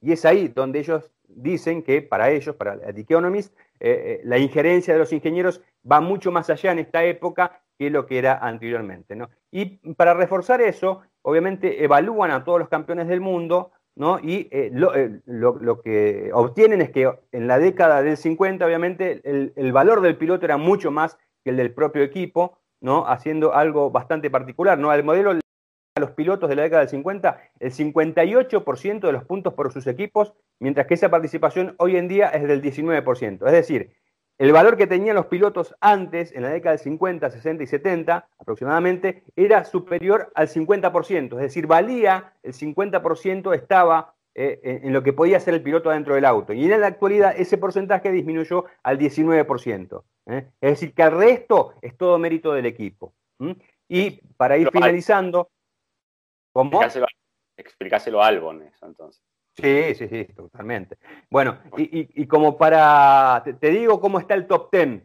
[0.00, 4.94] Y es ahí donde ellos dicen que para ellos, para The Economist, eh, la injerencia
[4.94, 9.18] de los ingenieros va mucho más allá en esta época que lo que era anteriormente.
[9.50, 14.20] Y para reforzar eso, obviamente evalúan a todos los campeones del mundo ¿no?
[14.20, 20.02] y lo, que obtienen es que en la década del 50, obviamente, el, el valor
[20.02, 23.08] del piloto era mucho más que el del propio equipo, ¿no?
[23.08, 24.78] haciendo algo bastante particular.
[24.78, 24.90] ¿no?
[24.90, 29.52] Al modelo a los pilotos de la década del 50, el 58% de los puntos
[29.54, 33.46] por sus equipos, mientras que esa participación hoy en día es del 19%.
[33.46, 33.90] Es decir,
[34.38, 38.28] el valor que tenían los pilotos antes, en la década del 50, 60 y 70
[38.38, 41.36] aproximadamente, era superior al 50%.
[41.36, 46.14] Es decir, valía el 50%, estaba eh, en lo que podía hacer el piloto dentro
[46.14, 46.52] del auto.
[46.52, 50.02] Y en la actualidad ese porcentaje disminuyó al 19%.
[50.26, 50.50] ¿eh?
[50.60, 53.14] Es decir, que el resto es todo mérito del equipo.
[53.88, 55.48] Y para ir finalizando...
[56.52, 56.82] ¿Cómo?
[57.56, 59.22] Explicáselo, a Albon eso entonces.
[59.56, 60.98] Sí, sí, sí, totalmente.
[61.30, 63.42] Bueno, y, como para...
[63.58, 65.02] Te, digo cómo está el top 10.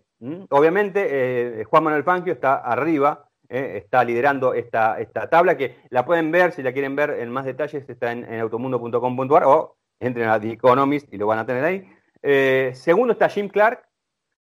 [0.50, 6.06] Obviamente, eh, Juan Manuel Fangio está arriba, eh, está liderando esta, esta tabla, que la
[6.06, 10.40] pueden ver, si la quieren ver en más detalles, está en, automundo.com.ar o entren a
[10.40, 11.90] The Economist y lo van a tener ahí.
[12.22, 13.88] Eh, segundo está Jim Clark,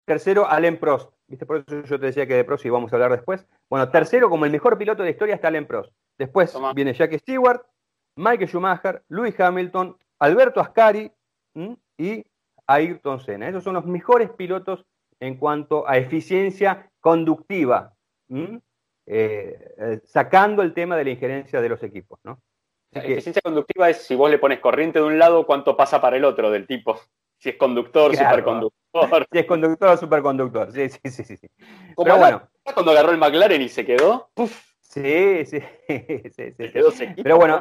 [0.05, 1.11] tercero Alain Prost.
[1.29, 1.45] ¿Viste?
[1.45, 3.47] Por eso yo te decía que de Prost íbamos a hablar después.
[3.69, 5.92] Bueno, tercero, como el mejor piloto de la historia, está Alain Prost.
[6.16, 7.62] Después viene Jack Stewart,
[8.16, 11.12] Michael Schumacher, Lewis Hamilton, Alberto Ascari
[11.98, 12.24] y
[12.66, 13.48] Ayrton Senna.
[13.48, 14.85] Esos son los mejores pilotos
[15.20, 17.94] en cuanto a eficiencia conductiva.
[18.29, 22.40] Eh, eh, sacando el tema de la injerencia de los equipos, ¿no?
[22.90, 26.16] La eficiencia conductiva es si vos le pones corriente de un lado, cuánto pasa para
[26.16, 26.98] el otro del tipo.
[27.38, 28.72] Si es conductor, superconductor.
[29.31, 30.72] Si es conductor o superconductor.
[30.72, 31.46] Sí, sí, sí, sí.
[31.94, 32.48] Pero bueno.
[32.72, 34.31] Cuando agarró el McLaren y se quedó.
[35.44, 35.61] Sí, sí,
[36.30, 37.61] sí, sí, Pero bueno,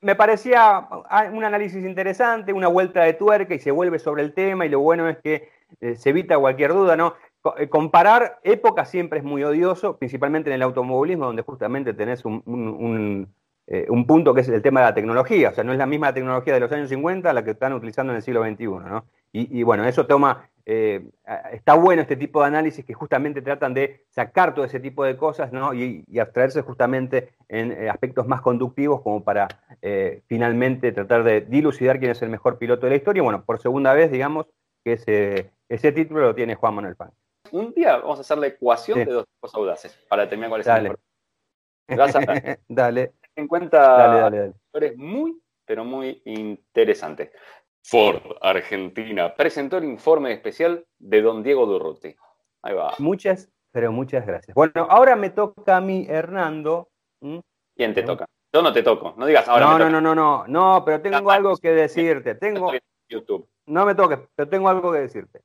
[0.00, 0.88] me, parecía
[1.32, 4.80] un análisis interesante, una vuelta de tuerca y se vuelve sobre el tema y lo
[4.80, 5.48] bueno es que
[5.80, 7.14] eh, se evita cualquier duda, ¿no?
[7.58, 13.28] Eh, comparar épocas siempre es muy odioso, principalmente en el automovilismo, donde justamente tenés un,
[13.66, 15.50] eh, un, punto que es el tema de la tecnología.
[15.50, 18.12] O sea, no es la misma tecnología de los años 50 la que están utilizando
[18.12, 18.66] en el siglo XXI.
[18.66, 19.04] ¿no?
[19.32, 20.48] Y, bueno, eso toma.
[20.68, 21.08] Eh,
[21.52, 25.16] está bueno este tipo de análisis que justamente tratan de sacar todo ese tipo de
[25.16, 25.72] cosas ¿no?
[25.72, 29.46] y, abstraerse justamente en aspectos más conductivos como para
[29.80, 33.22] eh, finalmente tratar de dilucidar quién es el mejor piloto de la historia.
[33.22, 34.46] Bueno, por segunda vez, digamos,
[34.84, 37.12] que ese, ese título lo tiene Juan Manuel Pan.
[37.52, 40.66] Un día vamos a hacer la ecuación de dos tipos audaces para determinar cuál es
[40.66, 40.88] dale.
[40.88, 40.96] el
[41.88, 42.16] mejor.
[42.28, 42.58] A...
[42.68, 43.12] dale.
[43.36, 47.30] En cuenta dale, dale, muy, pero muy interesantes.
[47.88, 52.16] Ford Argentina presentó el informe especial de don Diego Durruti.
[52.62, 52.94] Ahí va.
[52.98, 54.56] Muchas, pero muchas gracias.
[54.56, 56.88] Bueno, ahora me toca a mí, Hernando.
[57.76, 58.26] ¿Quién te toca?
[58.52, 59.14] Yo no te toco.
[59.16, 59.66] No digas ahora.
[59.66, 62.34] No, me no, no, no, no, no, pero tengo algo que decirte.
[62.34, 62.72] Tengo.
[63.08, 63.48] YouTube.
[63.66, 65.42] No me toques, pero tengo algo que decirte.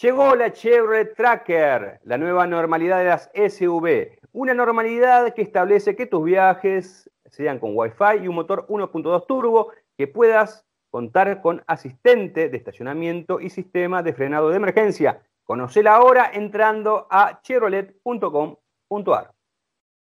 [0.00, 4.16] Llegó la Chevrolet Tracker, la nueva normalidad de las SUV.
[4.30, 9.72] Una normalidad que establece que tus viajes sean con Wi-Fi y un motor 1.2 turbo
[9.96, 15.22] que puedas contar con asistente de estacionamiento y sistema de frenado de emergencia.
[15.44, 19.30] Conocela ahora entrando a chevrolet.com.ar.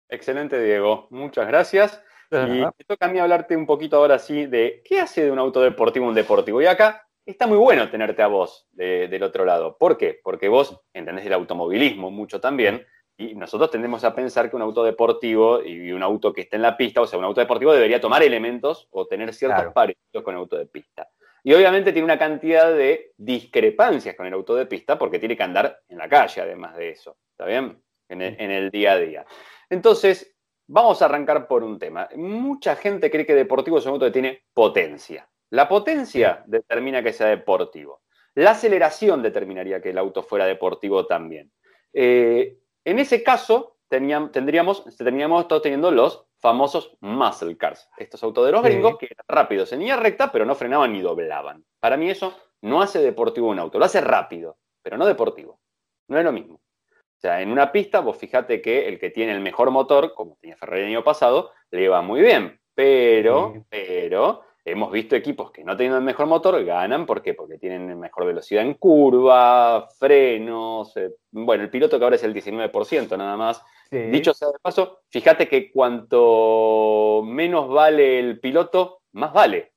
[0.08, 1.06] Excelente, Diego.
[1.10, 2.02] Muchas gracias.
[2.32, 5.38] Y me toca a mí hablarte un poquito ahora sí de qué hace de un
[5.38, 6.62] auto deportivo un deportivo.
[6.62, 9.76] Y acá está muy bueno tenerte a vos de, del otro lado.
[9.78, 10.20] ¿Por qué?
[10.22, 12.86] Porque vos entendés el automovilismo mucho también.
[13.20, 16.62] Y nosotros tendemos a pensar que un auto deportivo y un auto que esté en
[16.62, 19.72] la pista, o sea, un auto deportivo debería tomar elementos o tener ciertos Claro.
[19.74, 21.06] parecidos con el auto de pista.
[21.44, 25.42] Y obviamente tiene una cantidad de discrepancias con el auto de pista porque tiene que
[25.42, 27.18] andar en la calle, además de eso.
[27.32, 27.82] ¿Está bien?
[28.08, 29.26] En el, en el día a día.
[29.68, 30.34] Entonces,
[30.66, 32.08] vamos a arrancar por un tema.
[32.16, 35.28] Mucha gente cree que deportivo es un auto que tiene potencia.
[35.50, 38.00] La potencia determina que sea deportivo.
[38.34, 41.52] La aceleración determinaría que el auto fuera deportivo también.
[41.92, 47.88] Eh, en ese caso, teníamos, tendríamos, terminaríamos todos teniendo los famosos muscle cars.
[47.98, 48.68] Estos autos de los Sí.
[48.70, 51.64] gringos que eran rápidos en línea recta, pero no frenaban ni doblaban.
[51.80, 55.60] Para mí eso no hace deportivo un auto, lo hace rápido, pero no deportivo.
[56.08, 56.56] No es lo mismo.
[56.56, 60.36] O sea, en una pista, vos fíjate que el que tiene el mejor motor, como
[60.40, 62.58] tenía Ferrari el año pasado, le va muy bien.
[62.74, 63.62] Pero, Sí.
[63.68, 67.06] pero, hemos visto equipos que no teniendo el mejor motor ganan.
[67.06, 67.34] ¿Por qué?
[67.34, 70.96] Porque tienen mejor velocidad en curva, frenos.
[70.96, 73.62] eh, bueno, el piloto que ahora es el 19% nada más.
[73.90, 73.98] Sí.
[73.98, 79.72] Dicho sea de paso, fíjate que cuanto menos vale el piloto, más vale.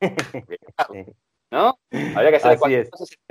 [1.50, 1.78] ¿No?
[2.14, 2.58] Habría que hacer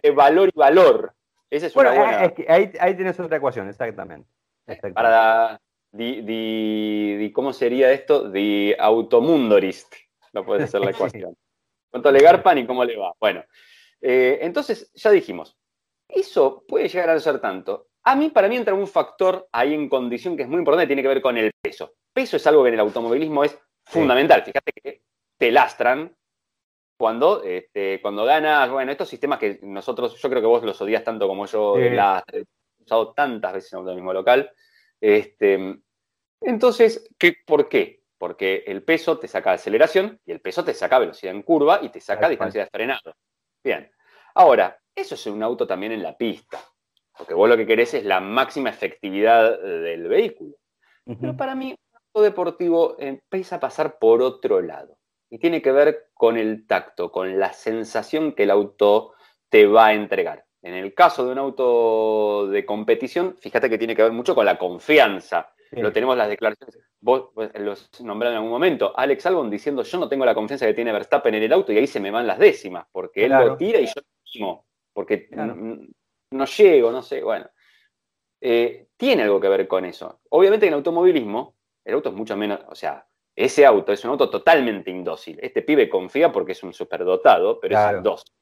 [0.02, 1.14] entre valor y valor.
[1.50, 2.26] Esa es Bueno, una buena.
[2.26, 4.28] es que ahí, ahí tienes otra ecuación, exactamente.
[4.66, 4.96] Exactamente.
[4.96, 5.62] Para
[5.92, 8.30] di, di- di- ¿cómo sería esto?
[8.30, 9.94] De automundorist.
[10.38, 11.36] No puedes hacer la ecuación.
[11.90, 13.14] ¿Cuánto le garpan y cómo le va?
[13.20, 13.44] Bueno,
[14.02, 15.58] eh, entonces ya dijimos,
[16.08, 17.88] eso puede llegar a ser tanto.
[18.04, 21.02] A mí, para mí entra un factor ahí en condición que es muy importante, tiene
[21.02, 21.94] que ver con el peso.
[22.14, 24.44] Peso es algo que en el automovilismo es fundamental.
[24.44, 25.02] Fíjate que
[25.38, 26.16] te lastran
[26.98, 31.04] cuando, este, cuando ganas, bueno, estos sistemas que nosotros, yo creo que vos los odias
[31.04, 31.90] tanto como yo, Sí.
[31.90, 34.52] lastre, he usado tantas veces en automovilismo local.
[35.02, 35.80] Este,
[36.42, 38.04] entonces, ¿qué, ¿por qué?
[38.18, 41.90] Porque el peso te saca aceleración y el peso te saca velocidad en curva y
[41.90, 43.14] te saca distancia de frenado.
[43.64, 43.92] Bien.
[44.34, 46.60] Ahora, eso es un auto también en la pista.
[47.18, 50.56] Porque vos lo que querés es la máxima efectividad eh, del vehículo.
[51.06, 54.98] Pero para mí, un auto deportivo empieza a pasar por otro lado.
[55.30, 59.14] Y tiene que ver con el tacto, con la sensación que el auto
[59.50, 60.46] te va a entregar.
[60.62, 64.46] En el caso de un auto de competición, fíjate que tiene que ver mucho con
[64.46, 65.54] la confianza.
[65.70, 65.82] Sí.
[65.82, 66.78] Lo tenemos las declaraciones.
[67.02, 68.94] Vos vos los nombraron en algún momento.
[68.98, 71.78] Alex Albon diciendo: Yo no tengo la confianza que tiene Verstappen en el auto, y
[71.78, 75.28] ahí se me van las décimas, porque él lo tira y yo lo timo, porque
[75.28, 75.56] Claro.
[76.32, 77.22] no llego, no sé.
[77.24, 77.50] Bueno,
[78.40, 80.22] Eh, tiene algo que ver con eso.
[80.30, 82.60] Obviamente en automovilismo, el auto es mucho menos.
[82.70, 85.40] O sea, ese auto es un auto totalmente indócil.
[85.42, 87.98] Este pibe confía porque es un superdotado, pero Claro.
[87.98, 88.34] es indócil.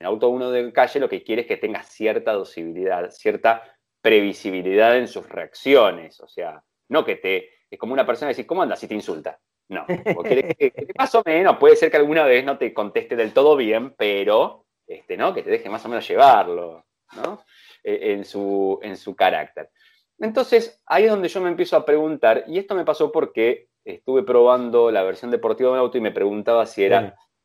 [0.00, 3.62] En auto uno de calle lo que quiere es que tenga cierta dosibilidad, cierta
[4.02, 6.20] previsibilidad en sus reacciones.
[6.20, 7.48] O sea, no que te.
[7.70, 8.82] Es como una persona decir, ¿cómo andas?
[8.82, 9.38] Y te insulta.
[9.68, 9.86] No.
[10.14, 13.16] Vos querés que- que más o menos, puede ser que alguna vez no te conteste
[13.16, 15.32] del todo bien, pero este, ¿no?
[15.32, 16.84] que te deje más o menos llevarlo,
[17.16, 17.42] ¿no?
[17.82, 19.70] Eh, En su, en su carácter.
[20.18, 24.22] Entonces, ahí es donde yo me empiezo a preguntar, y esto me pasó porque estuve
[24.22, 26.98] probando la versión deportiva de un auto y me preguntaba si era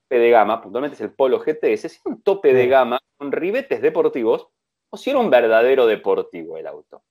[0.09, 3.31] tope de gama, puntualmente es el Polo GTS, si era un tope de gama con
[3.31, 4.49] ribetes deportivos
[4.89, 7.03] o si era un verdadero deportivo el auto.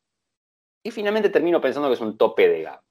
[0.82, 2.82] Y finalmente termino pensando que es un tope de gama,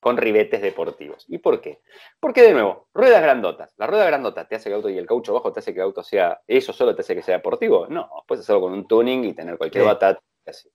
[0.00, 1.24] con ribetes deportivos.
[1.28, 1.82] ¿Y por qué?
[2.20, 3.74] Porque de nuevo, ruedas grandotas.
[3.76, 5.80] La rueda grandota te hace que el auto y el caucho bajo te hace que
[5.80, 7.86] el auto sea, eso solo te hace que sea deportivo.
[7.88, 9.86] No, puedes hacerlo con un tuning y tener cualquier Sí.
[9.88, 10.22] batata.
[10.46, 10.70] Así.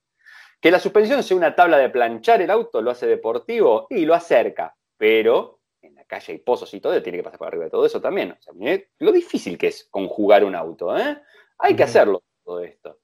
[0.61, 4.13] Que la suspensión sea una tabla de planchar el auto lo hace deportivo y lo
[4.13, 7.71] acerca, pero en la calle hay pozos y todo, tiene que pasar por arriba de
[7.71, 8.31] todo eso también.
[8.31, 11.17] O sea, mirá lo difícil que es conjugar un auto, ¿eh?
[11.57, 12.99] Hay que hacerlo todo esto.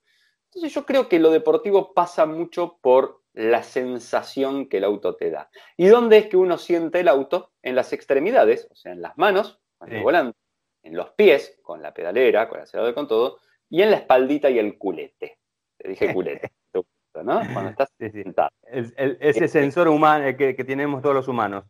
[0.49, 5.29] Entonces yo creo que lo deportivo pasa mucho por la sensación que el auto te
[5.29, 5.51] da.
[5.77, 7.51] ¿Y dónde es que uno siente el auto?
[7.61, 10.37] En las extremidades, o sea, en las manos, con el volante,
[10.81, 13.37] en los pies, con la pedalera, con el acelerador, con todo,
[13.69, 15.37] y en la espaldita y el culete.
[15.77, 16.51] Te dije culete,
[17.23, 17.41] ¿no?
[17.53, 18.49] Cuando estás sentado.
[18.63, 21.65] ese este sensor humano que, tenemos todos los humanos.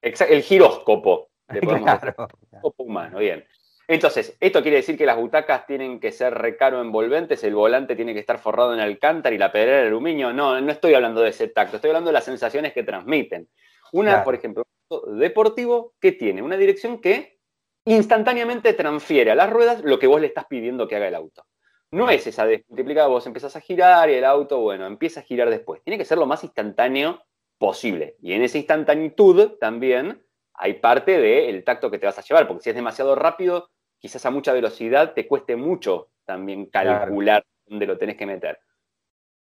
[0.00, 1.28] el giróscopo.
[1.48, 2.28] claro.
[2.50, 3.44] Giróscopo humano, bien.
[3.88, 8.14] Entonces, ¿esto quiere decir que las butacas tienen que ser recaro envolventes, el volante tiene
[8.14, 10.32] que estar forrado en alcántara y la pedalera de aluminio?
[10.32, 13.48] No, no estoy hablando de ese tacto, estoy hablando de las sensaciones que transmiten.
[13.92, 17.38] Una, por ejemplo, un deportivo que tiene una dirección que
[17.84, 21.44] instantáneamente transfiere a las ruedas lo que vos le estás pidiendo que haga el auto.
[21.90, 25.50] No es esa desmultiplicada, vos empezás a girar y el auto, bueno, empieza a girar
[25.50, 25.82] después.
[25.82, 27.22] Tiene que ser lo más instantáneo
[27.58, 28.16] posible.
[28.22, 30.22] Y en esa instantaneidad también
[30.62, 34.24] hay parte del tacto que te vas a llevar, porque si es demasiado rápido, quizás
[34.26, 38.60] a mucha velocidad te cueste mucho también calcular dónde lo tenés que meter.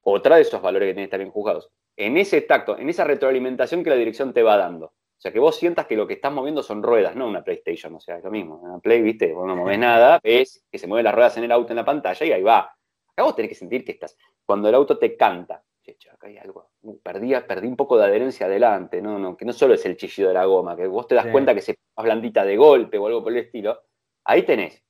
[0.02, 1.72] Otra de esos valores que tienen que estar bien juzgados.
[1.96, 4.88] En ese tacto, en esa retroalimentación que la dirección te va dando.
[4.88, 7.96] O sea, que vos sientas que lo que estás moviendo son ruedas, no una PlayStation.
[7.96, 8.58] O sea, es lo mismo.
[8.58, 11.52] Una Play, viste, vos no mueves nada, ves que se mueven las ruedas en el
[11.54, 12.76] auto en la pantalla y ahí va.
[13.08, 14.18] Acá vos tenés que sentir que estás.
[14.46, 15.64] Cuando el auto te canta,
[16.12, 16.70] acá hay algo.
[17.04, 20.30] Perdí, perdí un poco de adherencia adelante, no, no, que no solo es el chillido
[20.30, 23.08] de la goma, que vos te das cuenta que se más blandita de golpe o
[23.08, 23.80] algo por el estilo,
[24.26, 24.84] Ahí tenés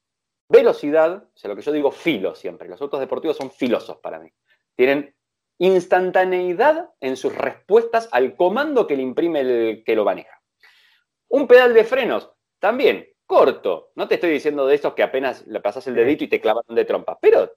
[0.47, 2.69] velocidad, o sea, lo que yo digo filo siempre.
[2.69, 4.31] Los autos deportivos son filosos para mí.
[4.75, 5.13] Tienen
[5.57, 10.41] instantaneidad en sus respuestas al comando que le imprime el que lo maneja.
[11.29, 13.91] Un pedal de frenos, también corto.
[13.95, 16.63] No te estoy diciendo de esos que apenas le pasas el dedito y te clavan
[16.69, 17.51] de trompa, pero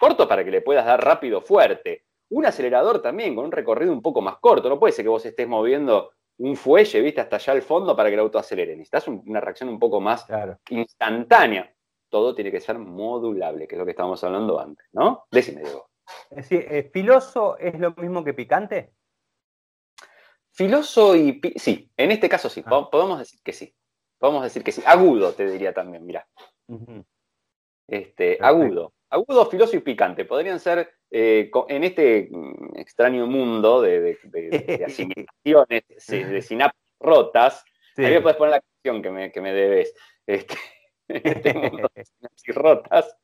[0.00, 2.04] corto para que le puedas dar rápido, fuerte.
[2.30, 4.68] Un acelerador también, con un recorrido un poco más corto.
[4.68, 8.08] No puede ser que vos estés moviendo un fuelle, viste, hasta allá al fondo para
[8.08, 8.76] que el auto acelere.
[8.76, 10.26] Necesitas una reacción un poco más
[10.70, 11.74] instantánea.
[12.08, 15.26] Todo tiene que ser modulable, que es lo que estábamos hablando antes, ¿no?
[15.30, 15.90] Decime, Diego.
[16.30, 18.92] Es decir, eh, ¿filoso es lo mismo que picante?
[20.52, 21.40] Filoso y...
[21.56, 22.88] Sí, en este caso sí, ah.
[22.90, 23.74] podemos decir que sí.
[24.18, 24.82] Podemos decir que sí.
[24.86, 26.26] Agudo, te diría también, mira.
[27.86, 28.92] Este, agudo.
[29.10, 30.24] Agudo, filoso y picante.
[30.24, 37.64] Podrían ser eh, en este mm, extraño mundo de, de, de, asimilaciones, de sinapsis rotas,
[37.96, 39.94] ahí me puedes poner la canción que me, que me debes.
[40.26, 40.56] Este,
[41.08, 43.16] este mundo de sinapsis rotas,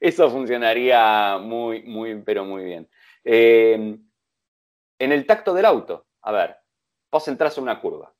[0.00, 2.88] eso funcionaría muy, muy, pero muy bien.
[3.24, 4.02] Em,
[4.98, 6.56] en el tacto del auto, a ver,
[7.10, 8.14] vos entras en una curva,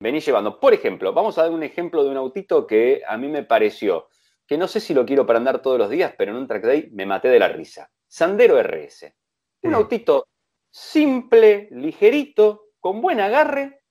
[0.00, 3.28] venís llevando, por ejemplo, vamos a dar un ejemplo de un autito que a mí
[3.28, 4.08] me pareció,
[4.50, 6.64] que no sé si lo quiero para andar todos los días, pero en un track
[6.64, 7.88] day me maté de la risa.
[8.08, 9.14] Sandero RS.
[9.62, 10.26] Un autito
[10.68, 13.84] simple, ligerito, con buen agarre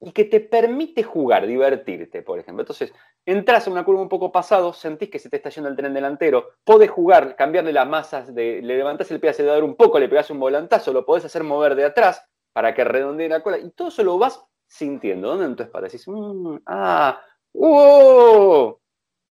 [0.00, 2.62] y que te permite jugar, divertirte, por ejemplo.
[2.62, 2.94] Entonces,
[3.26, 5.92] entras a una curva un poco pasado, sentís que se te está yendo el tren
[5.92, 10.08] delantero, podés jugar, cambiarle las masas, de, le levantás el pie acelerador un poco, le
[10.08, 12.24] pegás un volantazo, lo podés hacer mover de atrás
[12.54, 15.28] para que redondee la cola y todo eso lo vas sintiendo.
[15.28, 15.88] ¿Dónde en tu espalda?
[15.88, 17.20] Decís, mm, ah,
[17.52, 18.80] ¡uh!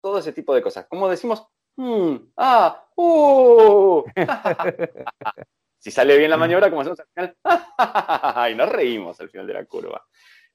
[0.01, 0.87] Todo ese tipo de cosas.
[0.87, 1.47] Como decimos,
[1.77, 4.03] Mm, ah, uh.
[5.79, 7.35] si sale bien la maniobra, como hacemos al final,
[8.51, 10.05] y nos reímos al final de la curva.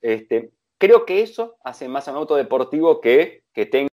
[0.01, 3.89] Este, creo que eso hace más a un auto deportivo que, que tenga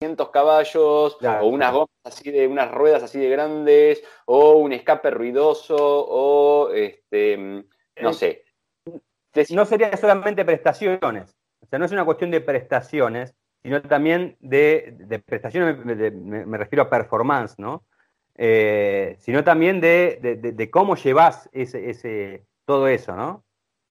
[0.00, 5.10] 200 caballos o unas gomas así de unas ruedas así de grandes o un escape
[5.10, 7.64] ruidoso o este
[8.02, 8.44] no sé
[9.50, 13.34] no sería solamente prestaciones o sea no es una cuestión de prestaciones
[13.66, 17.84] sino también de, prestaciones, me, refiero a performance, ¿no?
[18.36, 23.44] Eh, sino también de, cómo llevas ese, todo eso, ¿no?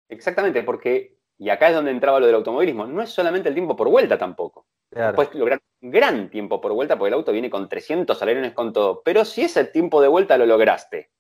[0.07, 3.76] Exactamente, porque, y acá es donde entraba lo del automovilismo, no es solamente el tiempo
[3.76, 4.65] por vuelta tampoco.
[5.13, 8.71] Puedes lograr un gran tiempo por vuelta porque el auto viene con 300 alerones con
[8.71, 11.11] todo, pero si ese tiempo de vuelta lo lograste,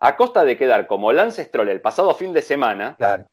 [0.00, 3.26] a costa de quedar como Lance Stroll el pasado fin de semana, claro,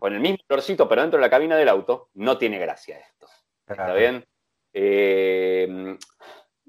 [0.00, 3.28] con el mismo torcito pero dentro de la cabina del auto, no tiene gracia esto.
[3.70, 4.24] ¿Está bien?
[4.72, 5.96] Eh,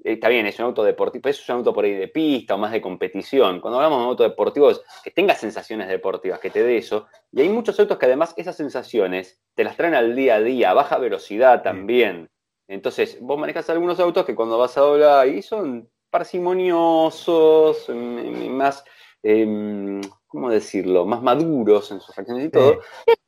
[0.02, 2.72] está bien, es un auto deportivo, es un auto por ahí de pista o más
[2.72, 3.60] de competición.
[3.60, 7.06] Cuando hablamos de un auto deportivo es que tenga sensaciones deportivas, que te dé eso.
[7.30, 10.70] Y hay muchos autos que además esas sensaciones te las traen al día a día,
[10.70, 12.30] a baja velocidad también.
[12.68, 18.84] Entonces, vos manejas algunos autos que cuando vas a doblar ahí son parsimoniosos, más,
[19.22, 20.00] em,
[20.32, 21.04] ¿cómo decirlo?
[21.04, 22.80] Más maduros en sus reacciones y todo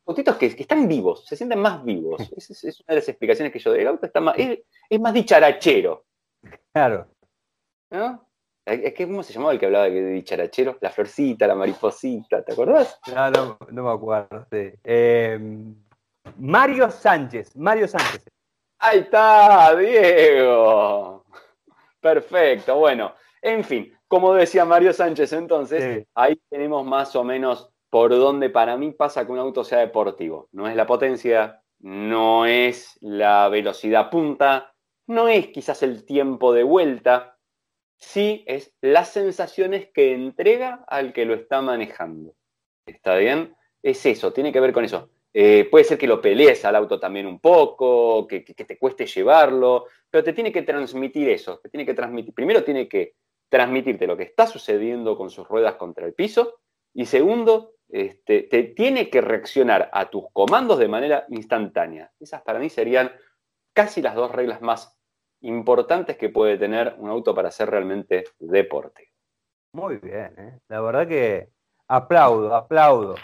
[0.07, 2.21] autitos que, están vivos, se sienten más vivos.
[2.37, 3.81] Esa es, una de las explicaciones que yo doy.
[3.81, 6.05] El auto está más, es, más dicharachero.
[6.73, 7.09] Claro.
[7.91, 8.27] ¿No?
[8.67, 10.79] Es que, ¿cómo se llamaba el que hablaba de dicharachero?
[10.81, 12.99] La florcita, la mariposita, ¿te acordás?
[13.15, 14.47] No, no, me acuerdo.
[14.51, 15.75] Em,
[16.39, 18.25] Mario Sánchez, Mario Sánchez.
[18.79, 21.25] Ahí está, Diego.
[22.01, 23.13] Perfecto, bueno.
[23.45, 28.79] En fin, como decía Mario Sánchez entonces, ahí tenemos más o menos por donde para
[28.79, 30.49] mí pasa que un auto sea deportivo.
[30.53, 34.75] No es la potencia, no es la velocidad punta,
[35.07, 37.37] no es quizás el tiempo de vuelta,
[37.99, 42.35] sí es las sensaciones que entrega al que lo está manejando.
[42.87, 43.55] ¿Está bien?
[43.83, 45.11] Es eso, tiene que ver con eso.
[45.35, 49.05] Eh, puede ser que lo pelees al auto también un poco, que, que, te cueste
[49.05, 52.33] llevarlo, pero te tiene que transmitir eso, te tiene que transmitir.
[52.33, 53.17] Primero tiene que
[53.49, 56.61] transmitirte lo que está sucediendo con sus ruedas contra el piso
[56.93, 62.13] y segundo, este, te tiene que reaccionar a tus comandos de manera instantánea.
[62.19, 63.13] Esas para mí serían
[63.73, 64.97] casi las dos reglas más
[65.41, 69.11] importantes que puede tener un auto para hacer realmente deporte.
[69.73, 70.61] Muy bien, ¿eh?
[70.69, 71.51] la verdad que
[71.89, 73.17] aplaudo, aplaudo.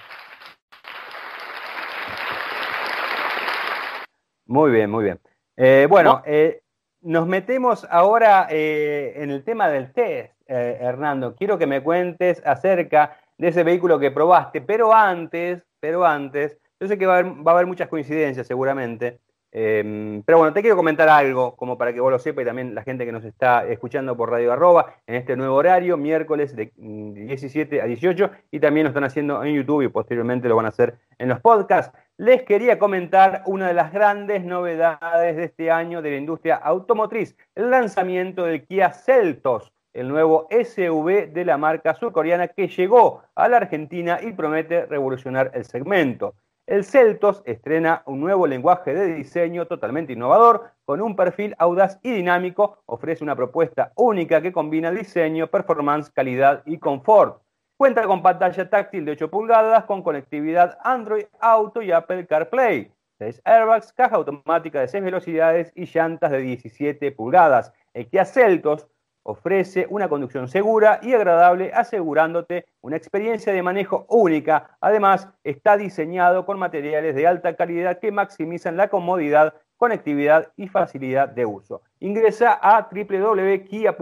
[4.47, 5.21] Muy bien, muy bien.
[5.57, 6.63] Eh, bueno, eh,
[7.03, 11.37] nos metemos ahora eh, en el tema del test, Hernando.
[11.37, 16.89] Quiero que me cuentes acerca de ese vehículo que probaste, pero antes, pero antes, yo
[16.89, 19.21] sé que va a haber muchas coincidencias seguramente,
[19.53, 22.75] Em, pero bueno, te quiero comentar algo, como para que vos lo sepas y también
[22.75, 26.73] la gente que nos está escuchando por Radio Arroba, en este nuevo horario, miércoles de
[26.77, 30.69] 17 a 18, y también lo están haciendo en YouTube y posteriormente lo van a
[30.69, 31.97] hacer en los podcasts.
[32.17, 37.37] Les quería comentar una de las grandes novedades de este año de la industria automotriz,
[37.57, 43.49] el lanzamiento del Kia Celtos, el nuevo SUV de la marca surcoreana que llegó a
[43.49, 46.35] la Argentina y promete revolucionar el segmento.
[46.71, 52.13] El Celtos estrena un nuevo lenguaje de diseño totalmente innovador, con un perfil audaz y
[52.13, 57.43] dinámico, ofrece una propuesta única que combina diseño, performance, calidad y confort.
[57.77, 63.43] Cuenta con pantalla táctil de 8 pulgadas, con conectividad Android Auto y Apple CarPlay, 6
[63.45, 67.73] airbags, caja automática de 6 velocidades y llantas de 17 pulgadas.
[67.95, 68.87] El Kia Celtos
[69.23, 74.77] ofrece una conducción segura y agradable, asegurándote una experiencia de manejo única.
[74.81, 81.29] Además, está diseñado con materiales de alta calidad que maximizan la comodidad, conectividad y facilidad
[81.29, 81.83] de uso.
[82.01, 83.95] Ingresa a www.kia.com.ar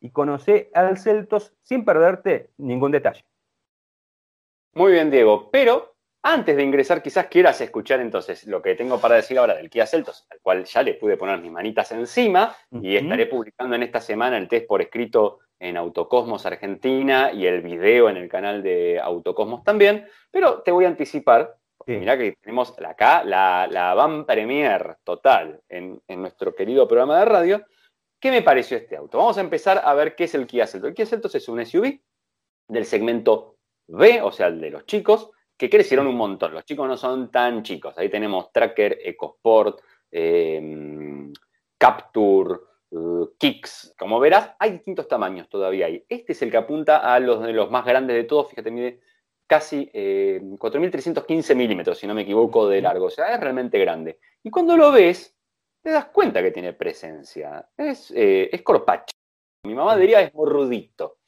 [0.00, 3.24] y conoce al Celtos sin perderte ningún detalle.
[4.74, 5.93] Muy bien, Diego, pero
[6.26, 9.86] antes de ingresar, quizás quieras escuchar entonces lo que tengo para decir ahora del Kia
[9.86, 14.00] Celtos, al cual ya le pude poner mis manitas encima y estaré publicando en esta
[14.00, 18.98] semana el test por escrito en Autocosmos Argentina y el video en el canal de
[19.00, 21.56] Autocosmos también, pero te voy a anticipar,
[21.86, 27.24] mirá que tenemos acá la, la van premier total en, en nuestro querido programa de
[27.26, 27.66] radio.
[28.18, 29.18] ¿Qué me pareció este auto?
[29.18, 30.88] Vamos a empezar a ver qué es el Kia Celtos.
[30.88, 32.00] El Kia Celtos es un SUV
[32.68, 33.56] del segmento
[33.86, 36.52] B, o sea, el de los chicos, que crecieron un montón.
[36.52, 37.96] Los chicos no son tan chicos.
[37.96, 39.80] Ahí tenemos Tracker, EcoSport,
[40.10, 41.32] em,
[41.78, 42.54] Capture,
[42.90, 43.94] uh, Kicks.
[43.98, 46.04] Como verás, hay distintos tamaños todavía ahí.
[46.08, 48.48] Este es el que apunta a los de los más grandes de todos.
[48.50, 49.00] Fíjate, mide
[49.46, 53.06] casi 4.315 em, milímetros, si no me equivoco, de largo.
[53.06, 54.18] O sea, es realmente grande.
[54.42, 55.34] Y cuando lo ves,
[55.82, 57.68] te das cuenta que tiene presencia.
[57.76, 59.14] Es, eh, es corpacho.
[59.64, 61.18] Mi mamá diría es morrudito.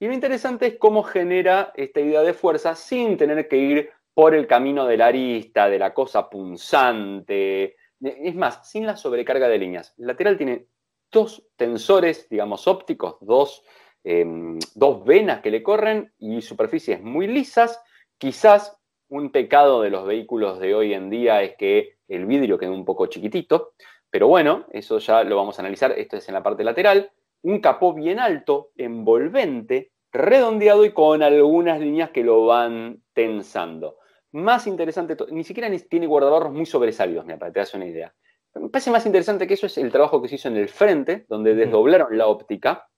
[0.00, 4.34] Y lo interesante es cómo genera esta idea de fuerza sin tener que ir por
[4.34, 7.76] el camino de la arista, de la cosa punzante.
[8.00, 9.94] Es más, sin la sobrecarga de líneas.
[9.98, 10.66] El lateral tiene
[11.10, 13.64] dos tensores, digamos, ópticos, dos,
[14.04, 17.82] em, dos venas que le corren y superficies muy lisas.
[18.18, 18.78] Quizás
[19.08, 22.84] un pecado de los vehículos de hoy en día es que el vidrio queda un
[22.84, 23.72] poco chiquitito,
[24.10, 25.92] pero bueno, eso ya lo vamos a analizar.
[25.92, 27.10] Esto es en la parte lateral
[27.42, 33.96] un capó bien alto, envolvente, redondeado y con algunas líneas que lo van tensando.
[34.32, 38.14] Más interesante, ni siquiera tiene guardabarros muy sobresalidos, me para que te das una idea.
[38.54, 41.26] Me parece más interesante que eso es el trabajo que se hizo en el frente,
[41.28, 42.88] donde desdoblaron la óptica.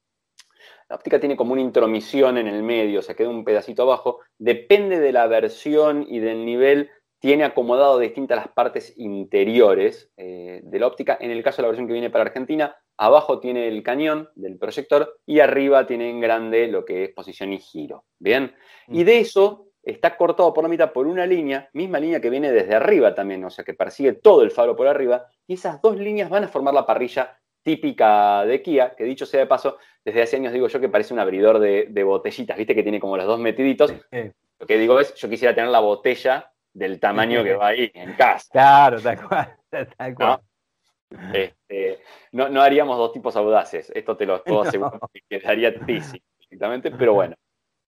[0.88, 4.20] La óptica tiene como una intromisión en el medio, se queda un pedacito abajo.
[4.38, 10.78] Depende de la versión y del nivel, tiene acomodado distintas las partes interiores eh, de
[10.78, 11.16] la óptica.
[11.20, 14.58] En el caso de la versión que viene para Argentina, abajo tiene el cañón del
[14.58, 18.04] proyector y arriba tiene en grande lo que es posición y giro.
[18.18, 18.54] Bien,
[18.88, 18.94] mm.
[18.94, 22.52] y de eso está cortado por la mitad por una línea, misma línea que viene
[22.52, 25.96] desde arriba también, o sea que persigue todo el faro por arriba, y esas dos
[25.96, 30.20] líneas van a formar la parrilla típica de Kia, que dicho sea de paso, desde
[30.20, 33.26] hace años digo yo que parece un abridor de, botellitas, viste que tiene como los
[33.26, 33.94] dos metiditos.
[34.58, 38.12] Lo que digo es, yo quisiera tener la botella del tamaño que va ahí en
[38.12, 38.46] casa.
[38.52, 39.56] Claro, tal cual.
[39.96, 40.40] Tal cual.
[41.32, 42.00] Este,
[42.32, 42.48] ¿No?
[42.48, 45.74] no, haríamos dos tipos audaces, esto te lo puedo asegurar, que quedaría
[46.98, 47.36] pero bueno.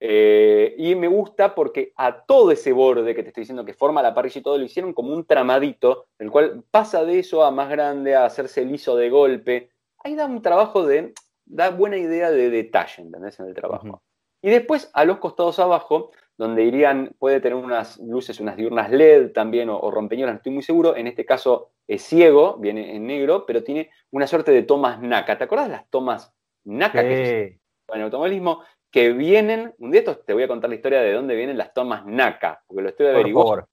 [0.05, 4.03] Eh, y me gusta porque a todo ese borde que te estoy diciendo que forma
[4.03, 7.53] la parrilla y todo, lo hicieron como un tramadito, el cual pasa de eso a
[7.53, 9.71] más grande, a hacerse liso de golpe.
[9.99, 11.15] Ahí da un trabajo de,
[11.45, 13.39] da buena idea de detalle, ¿entendés?
[13.39, 14.03] En el trabajo.
[14.43, 19.33] Y después, a los costados abajo, donde irían, puede tener unas luces, unas diurnas LED
[19.33, 20.97] también, o, o rompeñolas, no estoy muy seguro.
[20.97, 25.39] En este caso es ciego, viene en negro, pero tiene una suerte de tomas NACA.
[25.39, 27.59] ¿Te acuerdas de las tomas NACA que
[27.89, 28.63] en el automovilismo?
[28.91, 31.73] Que vienen, un día estos te voy a contar la historia de dónde vienen las
[31.73, 33.69] tomas NACA, porque lo estoy averiguando.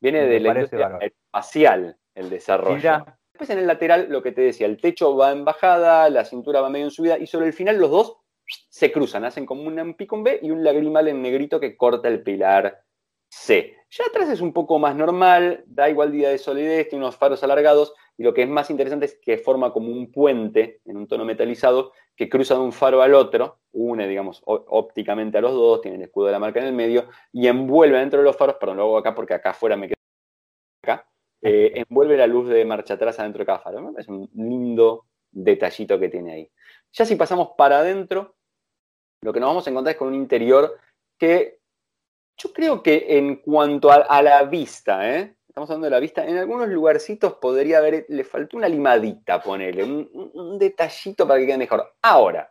[0.00, 3.04] Viene de la industria espacial el desarrollo.
[3.32, 6.60] Después en el lateral, lo que te decía, el techo va en bajada, la cintura
[6.60, 8.16] va medio en subida, y sobre el final los dos
[8.68, 12.08] se cruzan, hacen como un pico en B y un lagrimal en negrito que corta
[12.08, 12.82] el pilar
[13.28, 13.76] C.
[13.90, 17.42] Ya atrás es un poco más normal, da igual día de solidez, tiene unos faros
[17.42, 21.08] alargados y lo que es más interesante es que forma como un puente en un
[21.08, 25.80] tono metalizado que cruza de un faro al otro, une, digamos, ópticamente a los dos,
[25.80, 28.56] tiene el escudo de la marca en el medio y envuelve dentro de los faros,
[28.56, 29.96] perdón, lo hago acá porque acá afuera me queda
[30.82, 31.08] acá,
[31.42, 33.92] eh, envuelve la luz de marcha atrás adentro de cada faro.
[33.96, 36.50] Es un lindo detallito que tiene ahí.
[36.92, 38.36] Ya si pasamos para adentro,
[39.22, 40.78] lo que nos vamos a encontrar es con un interior
[41.18, 41.60] que
[42.38, 45.36] yo creo que en cuanto a, la vista, ¿eh?
[45.46, 49.84] estamos hablando de la vista, en algunos lugarcitos podría haber, le faltó una limadita, ponele,
[49.84, 51.96] un, detallito para que quede mejor.
[52.00, 52.50] Ahora,